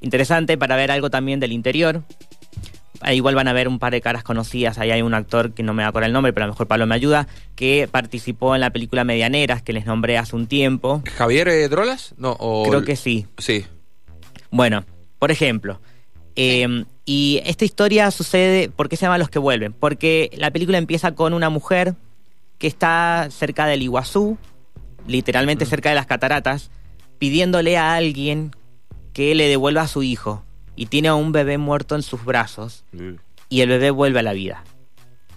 Interesante 0.00 0.56
para 0.56 0.76
ver 0.76 0.92
algo 0.92 1.10
también 1.10 1.40
del 1.40 1.50
interior. 1.50 2.02
Ahí 3.00 3.16
igual 3.16 3.34
van 3.34 3.48
a 3.48 3.52
ver 3.52 3.66
un 3.66 3.80
par 3.80 3.92
de 3.92 4.00
caras 4.00 4.22
conocidas. 4.22 4.78
Ahí 4.78 4.92
hay 4.92 5.02
un 5.02 5.12
actor 5.12 5.52
que 5.54 5.64
no 5.64 5.74
me 5.74 5.82
acuerdo 5.84 6.06
el 6.06 6.12
nombre, 6.12 6.32
pero 6.32 6.44
a 6.44 6.46
lo 6.46 6.52
mejor 6.52 6.68
Pablo 6.68 6.86
me 6.86 6.94
ayuda, 6.94 7.26
que 7.56 7.88
participó 7.90 8.54
en 8.54 8.60
la 8.60 8.70
película 8.70 9.02
Medianeras, 9.02 9.60
que 9.60 9.72
les 9.72 9.86
nombré 9.86 10.16
hace 10.18 10.36
un 10.36 10.46
tiempo. 10.46 11.02
¿Javier 11.16 11.48
eh, 11.48 11.68
Drolas? 11.68 12.14
No, 12.16 12.36
o- 12.38 12.68
Creo 12.68 12.84
que 12.84 12.94
sí. 12.94 13.26
Sí. 13.38 13.64
Bueno, 14.52 14.84
por 15.18 15.32
ejemplo. 15.32 15.80
eh, 16.36 16.84
y 17.04 17.42
esta 17.44 17.64
historia 17.64 18.10
sucede, 18.10 18.70
¿por 18.70 18.88
qué 18.88 18.96
se 18.96 19.02
llama 19.02 19.18
Los 19.18 19.28
que 19.28 19.38
vuelven? 19.38 19.72
Porque 19.72 20.30
la 20.36 20.50
película 20.50 20.78
empieza 20.78 21.14
con 21.14 21.34
una 21.34 21.50
mujer 21.50 21.94
que 22.58 22.66
está 22.66 23.28
cerca 23.30 23.66
del 23.66 23.82
Iguazú, 23.82 24.38
literalmente 25.06 25.66
cerca 25.66 25.90
de 25.90 25.94
las 25.94 26.06
cataratas, 26.06 26.70
pidiéndole 27.18 27.76
a 27.76 27.94
alguien 27.94 28.52
que 29.12 29.34
le 29.34 29.48
devuelva 29.48 29.82
a 29.82 29.88
su 29.88 30.02
hijo. 30.02 30.44
Y 30.76 30.86
tiene 30.86 31.08
a 31.08 31.14
un 31.14 31.30
bebé 31.30 31.58
muerto 31.58 31.94
en 31.94 32.02
sus 32.02 32.24
brazos 32.24 32.84
y 33.48 33.60
el 33.60 33.68
bebé 33.68 33.90
vuelve 33.90 34.18
a 34.18 34.22
la 34.24 34.32
vida. 34.32 34.64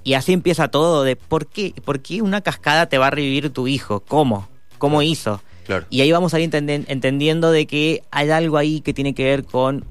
Y 0.03 0.13
así 0.13 0.33
empieza 0.33 0.69
todo 0.69 1.03
de 1.03 1.15
¿por 1.15 1.47
qué? 1.47 1.74
¿Por 1.83 2.00
qué 2.00 2.21
una 2.21 2.41
cascada 2.41 2.88
te 2.88 2.97
va 2.97 3.07
a 3.07 3.12
revivir 3.12 3.51
tu 3.51 3.67
hijo? 3.67 4.00
¿Cómo? 4.00 4.47
¿Cómo 4.79 5.01
hizo? 5.01 5.41
Claro. 5.65 5.86
Y 5.89 6.01
ahí 6.01 6.12
vamos 6.12 6.33
a 6.33 6.39
ir 6.39 6.50
entendiendo 6.55 7.51
de 7.51 7.67
que 7.67 8.03
hay 8.09 8.29
algo 8.29 8.57
ahí 8.57 8.81
que 8.81 8.93
tiene 8.93 9.13
que 9.13 9.25
ver 9.25 9.43
con, 9.43 9.86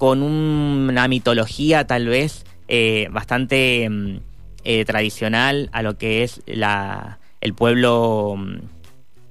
con 0.00 0.22
una 0.22 1.06
mitología 1.08 1.86
tal 1.86 2.06
vez 2.06 2.46
eh, 2.68 3.08
bastante 3.12 3.86
mm, 3.90 4.16
eh, 4.64 4.86
tradicional 4.86 5.68
a 5.74 5.82
lo 5.82 5.98
que 5.98 6.22
es 6.22 6.40
la, 6.46 7.18
el 7.42 7.52
pueblo 7.52 8.34
mm, 8.38 8.54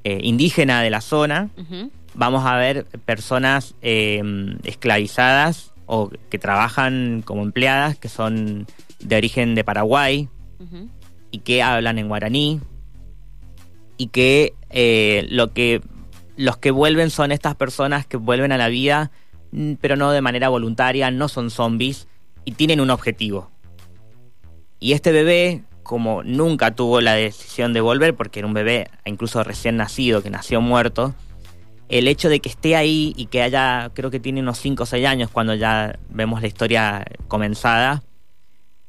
eh, 0.04 0.20
indígena 0.22 0.84
de 0.84 0.92
la 0.92 1.02
zona, 1.02 1.50
vamos 2.14 2.46
a 2.46 2.56
ver 2.58 2.86
personas 2.86 3.74
esclavizadas 3.82 5.74
o 5.88 6.12
que 6.30 6.38
trabajan 6.38 7.24
como 7.26 7.42
empleadas, 7.42 7.98
que 7.98 8.08
son 8.08 8.68
de 9.00 9.16
origen 9.16 9.56
de 9.56 9.64
Paraguay 9.64 10.30
y 11.32 11.40
que 11.40 11.64
hablan 11.64 11.98
en 11.98 12.10
guaraní 12.10 12.62
y 13.98 14.08
que 14.08 14.54
lo 15.32 15.52
que 15.52 15.82
los 16.38 16.58
que 16.58 16.70
vuelven 16.70 17.10
son 17.10 17.32
estas 17.32 17.56
personas 17.56 18.06
que 18.06 18.18
vuelven 18.18 18.52
a 18.52 18.58
la 18.58 18.68
vida 18.68 19.10
pero 19.82 19.96
no 19.96 20.12
de 20.12 20.22
manera 20.22 20.50
voluntaria, 20.50 21.12
no 21.12 21.28
son 21.28 21.50
zombies 21.50 22.08
y 22.46 22.54
tienen 22.54 22.80
un 22.80 22.90
objetivo. 22.90 23.52
Y 24.80 24.94
este 24.94 25.12
bebé, 25.12 25.64
como 25.84 26.24
nunca 26.24 26.76
tuvo 26.76 27.02
la 27.02 27.14
decisión 27.14 27.74
de 27.74 27.82
volver, 27.82 28.16
porque 28.16 28.40
era 28.40 28.48
un 28.48 28.54
bebé 28.54 28.90
incluso 29.06 29.44
recién 29.44 29.78
nacido, 29.78 30.22
que 30.24 30.30
nació 30.30 30.62
muerto, 30.62 31.16
el 31.90 32.08
hecho 32.08 32.30
de 32.30 32.40
que 32.40 32.50
esté 32.50 32.76
ahí 32.76 33.14
y 33.18 33.26
que 33.26 33.42
haya, 33.42 33.92
creo 33.94 34.12
que 34.12 34.20
tiene 34.20 34.42
unos 34.42 34.60
5 34.60 34.84
o 34.84 34.86
6 34.86 35.08
años 35.08 35.32
cuando 35.32 35.56
ya 35.56 35.98
vemos 36.10 36.42
la 36.42 36.48
historia 36.48 37.06
comenzada, 37.28 38.04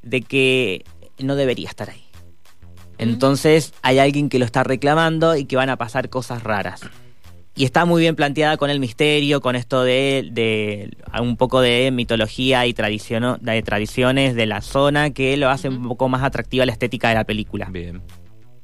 de 0.02 0.22
que 0.22 0.84
no 1.18 1.34
debería 1.34 1.68
estar 1.68 1.90
ahí. 1.90 2.04
Entonces 2.98 3.72
hay 3.80 3.98
alguien 3.98 4.28
que 4.28 4.38
lo 4.38 4.44
está 4.44 4.62
reclamando 4.62 5.34
y 5.34 5.46
que 5.46 5.56
van 5.56 5.70
a 5.70 5.76
pasar 5.76 6.10
cosas 6.10 6.42
raras. 6.42 6.82
Y 7.56 7.64
está 7.64 7.84
muy 7.84 8.00
bien 8.00 8.16
planteada 8.16 8.56
con 8.56 8.70
el 8.70 8.80
misterio, 8.80 9.40
con 9.40 9.56
esto 9.56 9.82
de, 9.82 10.28
de 10.32 10.96
un 11.20 11.36
poco 11.36 11.60
de 11.60 11.90
mitología 11.90 12.66
y 12.66 12.72
tradiciono- 12.72 13.38
de 13.38 13.60
tradiciones 13.62 14.34
de 14.34 14.46
la 14.46 14.62
zona 14.62 15.10
que 15.10 15.36
lo 15.36 15.50
hace 15.50 15.68
un 15.68 15.86
poco 15.88 16.08
más 16.08 16.22
atractiva 16.22 16.64
la 16.64 16.72
estética 16.72 17.08
de 17.08 17.16
la 17.16 17.24
película. 17.24 17.68
Bien. 17.70 18.00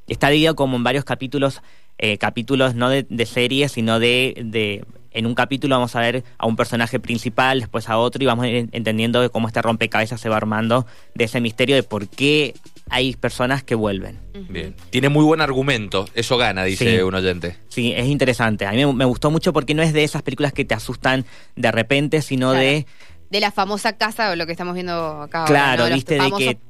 Está 0.07 0.29
dividido 0.29 0.55
como 0.55 0.77
en 0.77 0.83
varios 0.83 1.03
capítulos, 1.03 1.61
eh, 1.97 2.17
capítulos 2.17 2.75
no 2.75 2.89
de, 2.89 3.05
de 3.09 3.25
series, 3.25 3.73
sino 3.73 3.99
de, 3.99 4.41
de- 4.45 4.85
En 5.11 5.25
un 5.25 5.35
capítulo 5.35 5.75
vamos 5.75 5.95
a 5.95 5.99
ver 5.99 6.23
a 6.37 6.47
un 6.47 6.55
personaje 6.55 6.99
principal, 6.99 7.59
después 7.59 7.89
a 7.89 7.97
otro, 7.97 8.23
y 8.23 8.25
vamos 8.25 8.45
a 8.45 8.49
ir 8.49 8.69
entendiendo 8.71 9.29
cómo 9.31 9.47
este 9.47 9.61
rompecabezas 9.61 10.21
se 10.21 10.29
va 10.29 10.37
armando 10.37 10.85
de 11.15 11.25
ese 11.25 11.41
misterio 11.41 11.75
de 11.75 11.83
por 11.83 12.07
qué 12.07 12.53
hay 12.89 13.15
personas 13.15 13.63
que 13.63 13.75
vuelven. 13.75 14.19
Bien. 14.49 14.75
Tiene 14.89 15.09
muy 15.09 15.23
buen 15.25 15.41
argumento. 15.41 16.05
Eso 16.13 16.37
gana, 16.37 16.63
dice 16.63 16.97
Sí. 16.97 17.01
un 17.03 17.13
oyente. 17.15 17.57
Sí, 17.69 17.93
es 17.95 18.05
interesante. 18.07 18.65
A 18.65 18.71
mí 18.71 18.85
me, 18.85 18.93
me 18.93 19.05
gustó 19.05 19.31
mucho 19.31 19.53
porque 19.53 19.73
no 19.73 19.81
es 19.83 19.93
de 19.93 20.03
esas 20.03 20.21
películas 20.21 20.53
que 20.53 20.65
te 20.65 20.73
asustan 20.75 21.25
de 21.55 21.71
repente, 21.71 22.21
sino 22.21 22.51
Claro. 22.51 22.65
de 22.65 22.85
De 23.29 23.39
la 23.41 23.51
famosa 23.51 23.97
casa, 23.97 24.31
o 24.31 24.35
lo 24.37 24.45
que 24.45 24.53
estamos 24.53 24.73
viendo 24.73 25.21
acá. 25.23 25.43
Claro, 25.45 25.83
ahora, 25.83 25.89
¿no? 25.89 25.95
viste, 25.95 26.17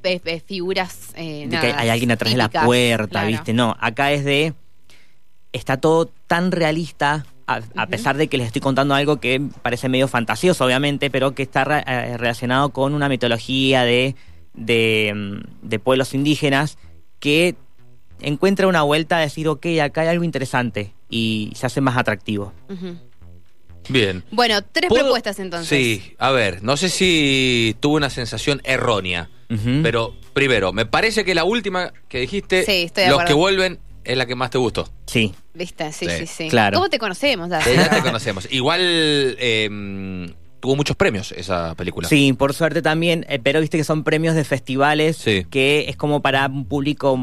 de 0.02 0.20
que- 0.20 0.40
figuras. 0.44 1.10
eh, 1.14 1.40
de 1.42 1.46
nada, 1.46 1.60
que 1.68 1.72
hay 1.72 1.88
alguien 1.88 2.10
atrás 2.10 2.32
de 2.32 2.36
la 2.38 2.48
puerta, 2.48 3.06
claro. 3.08 3.28
¿viste? 3.28 3.52
No, 3.52 3.76
acá 3.78 4.10
es 4.12 4.24
de. 4.24 4.54
Está 5.52 5.78
todo 5.78 6.10
tan 6.26 6.50
realista, 6.52 7.24
a, 7.46 7.86
pesar 7.86 8.16
de 8.18 8.28
que 8.28 8.36
les 8.36 8.48
estoy 8.48 8.60
contando 8.60 8.94
algo 8.94 9.18
que 9.20 9.40
parece 9.62 9.88
medio 9.88 10.06
fantasioso, 10.08 10.64
obviamente, 10.66 11.10
pero 11.10 11.32
que 11.34 11.42
está 11.44 11.64
re- 11.64 11.84
eh, 11.86 12.16
relacionado 12.18 12.70
con 12.70 12.92
una 12.92 13.08
mitología 13.08 13.84
de, 13.84 14.14
de, 14.58 15.40
de 15.62 15.78
pueblos 15.78 16.14
indígenas 16.14 16.78
que 17.20 17.54
encuentra 18.20 18.66
una 18.66 18.82
vuelta 18.82 19.16
a 19.18 19.20
decir, 19.20 19.48
ok, 19.48 19.66
acá 19.82 20.02
hay 20.02 20.08
algo 20.08 20.24
interesante 20.24 20.92
y 21.08 21.52
se 21.54 21.66
hace 21.66 21.80
más 21.80 21.96
atractivo. 21.96 22.52
Bien. 23.88 24.22
Bueno, 24.30 24.60
tres 24.62 24.88
¿Puedo- 24.88 25.04
propuestas 25.04 25.38
entonces. 25.38 25.68
Sí, 25.68 26.14
a 26.18 26.30
ver, 26.30 26.62
no 26.62 26.76
sé 26.76 26.88
si 26.90 27.74
tuve 27.80 27.96
una 27.96 28.10
sensación 28.10 28.60
errónea, 28.64 29.30
pero 29.82 30.14
primero, 30.34 30.72
me 30.74 30.84
parece 30.84 31.24
que 31.24 31.34
la 31.34 31.44
última 31.44 31.92
que 32.08 32.20
dijiste, 32.20 32.64
Sí, 32.66 32.82
estoy 32.82 33.04
de 33.04 33.10
los 33.10 33.14
acuerdo. 33.20 33.28
que 33.28 33.34
vuelven, 33.34 33.78
es 34.04 34.16
la 34.18 34.26
que 34.26 34.34
más 34.34 34.50
te 34.50 34.58
gustó. 34.58 34.90
Sí, 35.06 35.34
¿Viste? 35.54 35.90
Sí, 35.92 36.06
Sí, 36.08 36.18
sí, 36.18 36.26
sí. 36.26 36.48
claro. 36.48 36.76
¿Cómo 36.76 36.88
te 36.90 36.98
conocemos? 36.98 37.48
ya? 37.48 37.60
Sí, 37.62 37.70
ya 37.74 37.88
te 37.90 38.02
conocemos. 38.02 38.46
Igual 38.50 38.80
eh, 38.82 39.68
tuvo 40.60 40.76
muchos 40.76 40.96
premios 40.96 41.32
esa 41.32 41.74
película. 41.74 42.08
Sí, 42.08 42.32
por 42.32 42.54
suerte 42.54 42.82
también, 42.82 43.24
eh, 43.28 43.38
pero 43.42 43.60
viste 43.60 43.76
que 43.78 43.84
son 43.84 44.04
premios 44.04 44.34
de 44.34 44.44
festivales 44.44 45.16
Sí. 45.16 45.46
que 45.50 45.86
es 45.88 45.96
como 45.96 46.20
para 46.22 46.46
un 46.46 46.64
público 46.64 47.18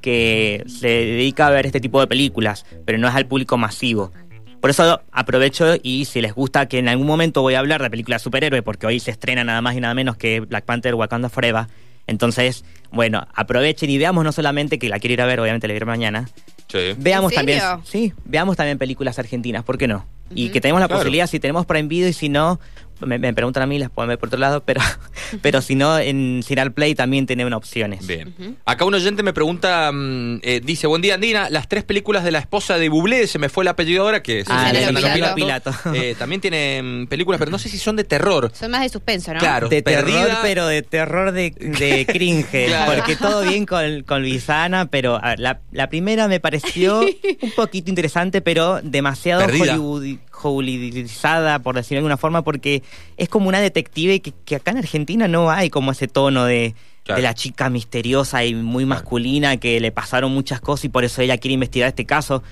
que 0.00 0.64
se 0.66 0.88
dedica 0.88 1.46
a 1.46 1.50
ver 1.50 1.66
este 1.66 1.80
tipo 1.80 2.00
de 2.00 2.06
películas, 2.06 2.66
pero 2.84 2.98
no 2.98 3.08
es 3.08 3.14
al 3.14 3.26
público 3.26 3.56
masivo. 3.56 4.12
Por 4.60 4.70
eso 4.70 5.00
aprovecho 5.12 5.74
y 5.82 6.06
si 6.06 6.20
les 6.22 6.34
gusta 6.34 6.66
que 6.66 6.78
en 6.78 6.88
algún 6.88 7.06
momento 7.06 7.42
voy 7.42 7.54
a 7.54 7.58
hablar 7.58 7.82
de 7.82 7.90
películas 7.90 8.20
de 8.22 8.24
superhéroe, 8.24 8.62
porque 8.62 8.86
hoy 8.86 8.98
se 9.00 9.10
estrena 9.10 9.44
nada 9.44 9.60
más 9.60 9.76
y 9.76 9.80
nada 9.80 9.94
menos 9.94 10.16
que 10.16 10.40
Black 10.40 10.64
Panther 10.64 10.94
Wakanda 10.94 11.28
Forever. 11.28 11.66
Entonces, 12.06 12.64
bueno, 12.90 13.26
aprovechen 13.34 13.88
y 13.90 13.98
veamos 13.98 14.24
no 14.24 14.32
solamente 14.32 14.78
que 14.78 14.88
la 14.88 14.98
quiero 14.98 15.14
ir 15.14 15.20
a 15.22 15.26
ver, 15.26 15.40
obviamente 15.40 15.68
la 15.68 15.72
quiero 15.74 15.86
ver 15.86 15.96
mañana, 15.96 16.28
Sí. 16.66 16.78
Veamos 16.98 17.30
¿En 17.32 17.36
también, 17.36 17.60
sí, 17.84 18.12
veamos 18.24 18.56
también 18.56 18.78
películas 18.78 19.18
argentinas, 19.18 19.62
¿por 19.64 19.76
qué 19.78 19.86
no? 19.86 20.06
Y 20.34 20.48
que 20.50 20.60
tenemos 20.60 20.80
la 20.80 20.86
Claro. 20.88 21.00
posibilidad, 21.00 21.26
si 21.26 21.38
tenemos 21.40 21.66
Prime 21.66 21.88
Video 21.88 22.08
y 22.08 22.12
si 22.12 22.28
no, 22.28 22.58
me, 23.00 23.18
me 23.18 23.32
preguntan 23.34 23.62
a 23.62 23.66
mí, 23.66 23.78
las 23.78 23.90
pueden 23.90 24.08
ver 24.08 24.18
por 24.18 24.28
otro 24.28 24.38
lado, 24.38 24.62
pero, 24.64 24.80
pero 25.42 25.60
si 25.62 25.74
no, 25.74 25.98
en 25.98 26.42
Cinear 26.44 26.72
Play 26.72 26.94
también 26.94 27.26
tienen 27.26 27.52
opciones. 27.52 28.06
Bien. 28.06 28.34
Acá 28.64 28.84
un 28.84 28.94
oyente 28.94 29.22
me 29.22 29.32
pregunta, 29.32 29.90
mm, 29.92 30.40
eh, 30.42 30.60
dice, 30.64 30.86
buen 30.86 31.02
día 31.02 31.14
Andina, 31.14 31.50
las 31.50 31.68
tres 31.68 31.84
películas 31.84 32.24
de 32.24 32.30
la 32.30 32.38
esposa 32.38 32.78
de 32.78 32.88
Bublé, 32.88 33.26
se 33.26 33.38
me 33.38 33.48
fue 33.48 33.64
el 33.64 33.68
apellido 33.68 34.02
ahora, 34.04 34.22
que 34.22 34.40
es 34.40 34.46
Ah, 34.48 34.70
Susana 34.74 35.14
Pilato. 35.14 35.34
Pilato. 35.34 35.70
Eh, 35.94 36.14
también 36.18 36.40
tiene 36.40 36.82
mm, 36.82 37.06
películas, 37.06 37.38
pero 37.38 37.50
no 37.50 37.58
sé 37.58 37.68
si 37.68 37.78
son 37.78 37.96
de 37.96 38.04
terror. 38.04 38.50
Son 38.54 38.70
más 38.70 38.82
de 38.82 38.88
suspenso, 38.88 39.32
¿no? 39.34 39.40
Claro. 39.40 39.68
De 39.68 39.82
Perdida. 39.82 40.24
terror, 40.26 40.38
pero 40.42 40.66
de 40.66 40.82
terror 40.82 41.32
de, 41.32 41.50
de 41.50 42.06
cringe. 42.08 42.66
Claro. 42.66 42.92
Porque 42.94 43.16
todo 43.16 43.42
bien 43.42 43.66
con, 43.66 44.02
con 44.02 44.22
Luisana, 44.22 44.86
pero 44.86 45.18
ver, 45.22 45.34
la, 45.36 45.60
la 45.72 45.88
primera 45.88 46.28
me 46.28 46.40
pareció 46.40 47.00
un 47.00 47.50
poquito 47.56 47.90
interesante, 47.90 48.40
pero 48.40 48.80
demasiado 48.82 49.44
Perdida. 49.46 49.76
Hollywood- 49.76 50.18
hollywoodizada, 50.42 51.58
por 51.60 51.74
decirlo 51.76 51.96
de 51.96 51.98
alguna 52.00 52.16
forma, 52.16 52.42
porque 52.42 52.82
es 53.16 53.28
como 53.28 53.48
una 53.48 53.60
detective 53.60 54.20
que, 54.20 54.32
que 54.44 54.56
acá 54.56 54.70
en 54.72 54.78
Argentina 54.78 55.28
no 55.28 55.50
hay 55.50 55.70
como 55.70 55.92
ese 55.92 56.08
tono 56.08 56.44
de, 56.44 56.74
Claro. 57.04 57.18
de 57.20 57.22
la 57.22 57.34
chica 57.34 57.68
misteriosa 57.68 58.44
y 58.44 58.54
muy 58.54 58.86
masculina 58.86 59.58
que 59.58 59.78
le 59.78 59.92
pasaron 59.92 60.32
muchas 60.32 60.60
cosas 60.62 60.86
y 60.86 60.88
por 60.88 61.04
eso 61.04 61.20
ella 61.20 61.36
quiere 61.36 61.52
investigar 61.54 61.88
este 61.88 62.06
caso. 62.06 62.42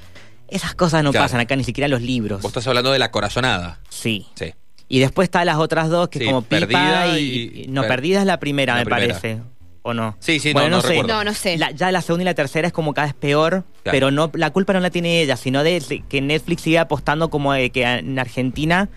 Esas 0.48 0.74
cosas 0.74 1.02
no 1.02 1.10
Claro. 1.10 1.24
pasan 1.24 1.40
acá, 1.40 1.56
ni 1.56 1.64
siquiera 1.64 1.86
en 1.86 1.90
los 1.92 2.02
libros. 2.02 2.42
Vos 2.42 2.50
estás 2.50 2.66
hablando 2.66 2.92
de 2.92 2.98
La 2.98 3.10
Corazonada. 3.10 3.80
Sí. 3.88 4.26
Sí. 4.34 4.52
Y 4.88 4.98
después 4.98 5.24
está 5.26 5.42
las 5.46 5.56
otras 5.56 5.88
dos, 5.88 6.08
que 6.10 6.18
Sí, 6.18 6.24
es 6.26 6.30
como 6.30 6.42
Pipa 6.42 6.60
Perdida 6.66 7.18
y, 7.18 7.22
y- 7.24 7.62
y- 7.62 7.66
No, 7.68 7.80
Per- 7.80 7.88
Perdida 7.88 8.20
es 8.20 8.26
la 8.26 8.38
primera, 8.38 8.74
la 8.74 8.80
me 8.80 8.84
primera. 8.84 9.14
parece. 9.18 9.40
¿O 9.84 9.94
no? 9.94 10.16
Sí, 10.20 10.38
sí, 10.38 10.52
Bueno, 10.52 10.68
no, 10.70 10.76
no 10.76 10.82
sé. 10.82 10.88
recuerdo. 10.90 11.14
No, 11.14 11.24
no 11.24 11.34
sé. 11.34 11.58
La- 11.58 11.72
ya 11.72 11.90
la 11.90 12.02
segunda 12.02 12.22
y 12.22 12.24
la 12.26 12.34
tercera 12.34 12.68
es 12.68 12.72
como 12.72 12.94
cada 12.94 13.08
vez 13.08 13.14
peor, 13.14 13.64
Claro. 13.82 13.96
pero 13.96 14.10
no 14.12 14.30
la 14.34 14.50
culpa 14.50 14.72
no 14.72 14.78
la 14.80 14.90
tiene 14.90 15.20
ella, 15.20 15.36
sino 15.36 15.64
de, 15.64 15.80
de 15.80 16.04
que 16.08 16.20
Netflix 16.20 16.62
sigue 16.62 16.78
apostando 16.78 17.30
como 17.30 17.52
de 17.52 17.70
que 17.70 17.82
en 17.84 18.16
Argentina 18.18 18.88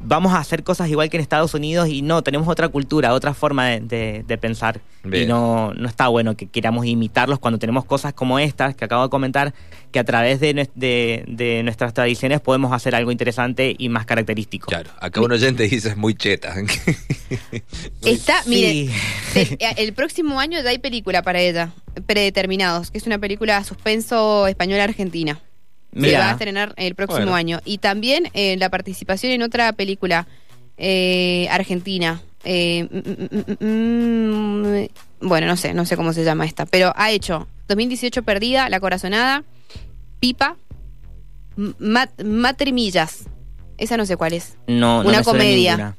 vamos 0.00 0.32
a 0.32 0.38
hacer 0.38 0.62
cosas 0.64 0.88
igual 0.88 1.10
que 1.10 1.16
en 1.16 1.20
Estados 1.22 1.54
Unidos 1.54 1.88
y 1.88 2.02
no, 2.02 2.22
tenemos 2.22 2.48
otra 2.48 2.68
cultura, 2.68 3.12
otra 3.14 3.34
forma 3.34 3.66
de, 3.68 3.80
de- 3.80 4.24
de 4.26 4.38
pensar. 4.38 4.80
Bien. 5.04 5.24
Y 5.24 5.26
no, 5.26 5.72
no 5.74 5.88
está 5.88 6.08
bueno 6.08 6.36
que 6.36 6.46
queramos 6.46 6.86
imitarlos 6.86 7.38
cuando 7.38 7.58
tenemos 7.58 7.84
cosas 7.84 8.12
como 8.12 8.38
estas 8.38 8.74
que 8.74 8.84
acabo 8.84 9.02
de 9.04 9.10
comentar, 9.10 9.54
que 9.92 9.98
a 9.98 10.04
través 10.04 10.40
de, 10.40 10.68
de- 10.74 11.24
de 11.26 11.62
nuestras 11.62 11.94
tradiciones 11.94 12.40
podemos 12.40 12.72
hacer 12.72 12.94
algo 12.94 13.10
interesante 13.12 13.74
y 13.78 13.88
más 13.88 14.06
característico. 14.06 14.66
Claro, 14.68 14.90
acá 15.00 15.20
un 15.20 15.32
oyente 15.32 15.62
dice 15.64 15.88
es 15.90 15.96
muy 15.96 16.14
cheta. 16.14 16.54
Está, 18.04 18.42
Sí. 18.42 18.48
mire, 18.50 18.90
el, 19.34 19.58
el 19.88 19.92
próximo 19.92 20.40
año 20.40 20.60
ya 20.62 20.70
hay 20.70 20.78
película 20.78 21.22
para 21.22 21.40
ella, 21.40 21.70
Predeterminados, 22.06 22.90
que 22.90 22.98
es 22.98 23.06
una 23.06 23.18
película 23.18 23.62
suspenso 23.64 24.46
española-argentina. 24.46 25.40
Se 25.98 26.06
Mira. 26.06 26.20
va 26.20 26.28
a 26.28 26.32
estrenar 26.32 26.72
el 26.76 26.94
próximo 26.94 27.18
Bueno. 27.20 27.34
año. 27.34 27.60
Y 27.64 27.78
también 27.78 28.30
eh, 28.34 28.56
la 28.56 28.70
participación 28.70 29.32
en 29.32 29.42
otra 29.42 29.72
película 29.72 30.26
eh, 30.76 31.48
argentina. 31.50 32.20
Eh, 32.44 32.86
mm, 32.90 33.64
mm, 33.64 34.74
mm, 34.74 34.88
bueno, 35.20 35.46
no 35.48 35.56
sé, 35.56 35.74
no 35.74 35.84
sé 35.84 35.96
cómo 35.96 36.12
se 36.12 36.22
llama 36.24 36.46
esta, 36.46 36.66
pero 36.66 36.92
ha 36.96 37.10
hecho 37.10 37.48
2018 37.66 38.22
Perdida, 38.22 38.68
La 38.68 38.78
Corazonada, 38.80 39.42
Pipa, 40.20 40.56
Mat- 41.56 42.22
Matrimillas. 42.22 43.24
Esa 43.76 43.96
no 43.96 44.06
sé 44.06 44.16
cuál 44.16 44.32
es. 44.34 44.56
No, 44.66 45.02
no 45.02 45.08
Una 45.08 45.18
me 45.18 45.24
comedia. 45.24 45.96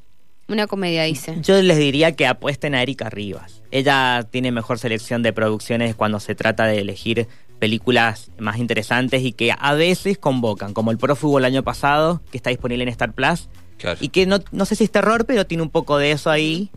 Una 0.48 0.66
comedia, 0.68 1.04
dice. 1.04 1.36
Yo 1.44 1.62
les 1.62 1.78
diría 1.78 2.14
que 2.14 2.26
apuesten 2.26 2.74
a 2.74 2.82
Erika 2.82 3.10
Rivas. 3.10 3.62
Ella 3.72 4.26
tiene 4.32 4.52
mejor 4.52 4.80
selección 4.80 5.22
de 5.22 5.32
producciones 5.32 5.94
cuando 5.96 6.20
se 6.20 6.34
trata 6.34 6.66
de 6.66 6.80
elegir 6.80 7.28
películas 7.60 8.32
más 8.39 8.58
interesantes 8.58 9.22
y 9.24 9.32
que 9.34 9.54
a 9.58 9.74
veces 9.74 10.17
convocan, 10.17 10.74
como 10.74 10.91
el 10.91 10.98
Prófugo 10.98 11.39
el 11.39 11.45
año 11.45 11.63
pasado, 11.63 12.22
que 12.32 12.38
está 12.38 12.50
disponible 12.50 12.84
en 12.84 12.89
Star 12.89 13.13
Plus, 13.13 13.50
Claro. 13.78 13.98
y 14.02 14.10
que 14.10 14.26
no, 14.26 14.39
no 14.52 14.65
sé 14.65 14.76
si 14.76 14.84
es 14.86 14.91
terror, 14.91 15.26
pero 15.26 15.45
tiene 15.45 15.63
un 15.63 15.69
poco 15.69 15.98
de 15.98 16.12
eso 16.12 16.30
ahí, 16.30 16.69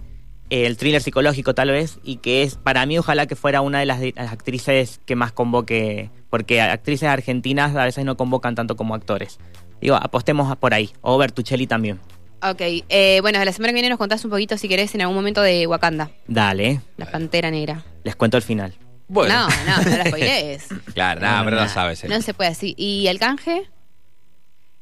eh, 0.50 0.66
el 0.66 0.76
thriller 0.76 1.02
psicológico 1.02 1.54
tal 1.54 1.70
vez, 1.70 1.98
y 2.04 2.16
que 2.18 2.42
es, 2.42 2.56
para 2.56 2.84
mí, 2.86 2.98
ojalá 2.98 3.26
que 3.26 3.36
fuera 3.36 3.60
una 3.60 3.80
de 3.80 3.86
las, 3.86 4.00
de- 4.00 4.12
las 4.16 4.30
actrices 4.32 5.00
que 5.06 5.16
más 5.16 5.32
convoque, 5.32 6.10
porque 6.30 6.60
actrices 6.60 7.08
argentinas 7.08 7.74
a 7.74 7.84
veces 7.84 8.04
no 8.04 8.16
convocan 8.16 8.54
tanto 8.54 8.76
como 8.76 8.94
actores. 8.94 9.38
Digo, 9.80 9.96
apostemos 9.96 10.54
por 10.58 10.74
ahí, 10.74 10.90
o 11.00 11.18
Bertuccelli 11.18 11.66
también. 11.66 11.98
Ok, 12.44 12.60
eh, 12.88 13.18
bueno, 13.20 13.44
la 13.44 13.52
semana 13.52 13.70
que 13.70 13.74
viene 13.74 13.88
nos 13.88 13.98
contás 13.98 14.24
un 14.24 14.30
poquito, 14.30 14.56
si 14.58 14.68
querés, 14.68 14.94
en 14.94 15.00
algún 15.02 15.16
momento 15.16 15.42
de 15.42 15.66
Wakanda, 15.66 16.10
Dale, 16.28 16.80
la 16.96 17.06
pantera 17.10 17.50
negra. 17.50 17.84
les 18.04 18.14
cuento 18.16 18.36
el 18.36 18.42
final. 18.42 18.74
Bueno. 19.12 19.46
No, 19.48 19.76
no, 19.76 19.82
no 19.90 19.96
la 19.98 20.06
spoilees. 20.06 20.66
Claro, 20.94 21.20
nada, 21.20 21.38
No, 21.38 21.44
pero 21.44 21.56
no 21.56 21.62
nada. 21.62 21.72
sabes. 21.74 22.02
eh. 22.04 22.08
No 22.08 22.20
se 22.22 22.32
puede 22.34 22.50
así. 22.50 22.74
¿Y 22.78 23.06
el 23.08 23.18
canje? 23.18 23.68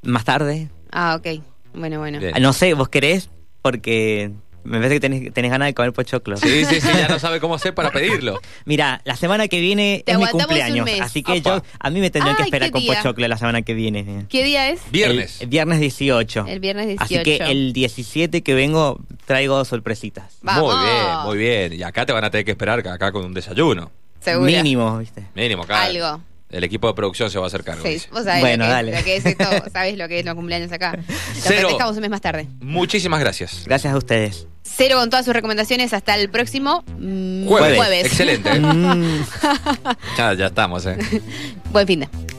Más 0.02 0.24
tarde. 0.24 0.70
Ah, 0.92 1.16
ok. 1.18 1.42
Bueno, 1.74 1.98
bueno. 1.98 2.18
Bien. 2.20 2.32
Ah, 2.34 2.40
No 2.40 2.52
sé, 2.52 2.74
¿vos 2.74 2.88
querés? 2.88 3.28
Porque 3.62 4.30
me 4.64 4.78
parece 4.78 4.94
que 4.96 5.00
tenés, 5.00 5.32
tenés 5.34 5.50
ganas 5.50 5.66
de 5.68 5.74
comer 5.74 5.92
pochoclo. 5.92 6.36
Sí, 6.36 6.64
sí, 6.64 6.80
sí, 6.80 6.88
ya 6.96 7.08
no 7.08 7.18
sabe 7.20 7.40
cómo 7.40 7.54
hacer 7.54 7.74
para 7.74 7.90
pedirlo. 7.90 8.40
Mira, 8.64 9.00
la 9.04 9.16
semana 9.16 9.48
que 9.48 9.60
viene 9.60 10.02
Te 10.06 10.12
es 10.12 10.18
mi 10.18 10.24
aguantamos 10.24 10.42
un 10.56 10.60
cumpleaños, 10.60 10.84
mes. 10.86 11.00
así 11.00 11.22
que 11.22 11.40
yo 11.40 11.62
a 11.78 11.90
mí 11.90 12.00
me 12.00 12.10
tendrían 12.10 12.36
que 12.36 12.42
Ay, 12.42 12.46
esperar 12.48 12.68
¿qué 12.68 12.72
con 12.72 12.80
día? 12.82 12.94
pochoclo 12.96 13.26
la 13.28 13.36
semana 13.36 13.62
que 13.62 13.74
viene. 13.74 14.26
¿Qué 14.28 14.42
día 14.44 14.70
es? 14.70 14.80
Viernes. 14.90 15.36
El, 15.38 15.44
el 15.44 15.48
viernes 15.50 15.80
18. 15.80 16.44
El 16.48 16.60
viernes 16.60 16.86
18. 16.86 17.04
Así 17.04 17.22
que 17.22 17.36
el 17.50 17.72
17 17.72 18.42
que 18.42 18.54
vengo 18.54 19.00
traigo 19.26 19.64
sorpresitas. 19.64 20.38
Vamos. 20.42 20.74
Muy 20.76 20.84
bien, 20.84 21.06
muy 21.24 21.38
bien. 21.38 21.72
Y 21.80 21.82
acá 21.82 22.06
te 22.06 22.12
van 22.12 22.24
a 22.24 22.30
tener 22.30 22.44
que 22.44 22.52
esperar 22.52 22.78
acá 22.86 23.12
con 23.12 23.24
un 23.24 23.34
desayuno. 23.34 23.90
Seguro. 24.20 24.50
Mínimo, 24.50 24.98
¿viste? 24.98 25.24
Mínimo, 25.34 25.62
acá. 25.62 25.82
Algo. 25.82 26.22
El 26.50 26.64
equipo 26.64 26.88
de 26.88 26.94
producción 26.94 27.30
se 27.30 27.38
va 27.38 27.44
a 27.44 27.46
hacer 27.46 27.62
cargo. 27.62 27.82
Sí, 27.82 27.90
dice. 27.90 28.08
vos 28.10 28.24
sabés 28.24 28.40
Bueno, 28.40 28.64
lo, 28.64 28.70
que 28.70 28.74
dale. 28.74 28.92
Es, 28.92 28.98
lo 28.98 29.04
que 29.04 29.16
es 29.16 29.26
esto, 29.26 29.44
sabés 29.72 29.96
lo 29.96 30.08
que 30.08 30.18
es 30.18 30.24
los 30.24 30.34
cumpleaños 30.34 30.72
acá. 30.72 30.96
Lo 30.96 31.02
Cero. 31.34 31.68
festejamos 31.68 31.94
un 31.96 32.00
mes 32.02 32.10
más 32.10 32.20
tarde. 32.20 32.48
Muchísimas 32.60 33.20
gracias. 33.20 33.62
Gracias 33.66 33.92
a 33.94 33.96
ustedes. 33.96 34.46
Cero 34.62 34.96
con 34.98 35.10
todas 35.10 35.24
sus 35.24 35.34
recomendaciones 35.34 35.92
hasta 35.92 36.16
el 36.16 36.28
próximo 36.28 36.84
mm, 36.98 37.46
Jueves. 37.46 37.76
jueves. 37.78 38.06
Excelente. 38.06 38.58
Mm. 38.58 39.24
ya, 40.18 40.34
ya 40.34 40.46
estamos, 40.46 40.86
¿eh? 40.86 40.98
Buen 41.72 41.86
fin 41.86 42.00
de. 42.00 42.29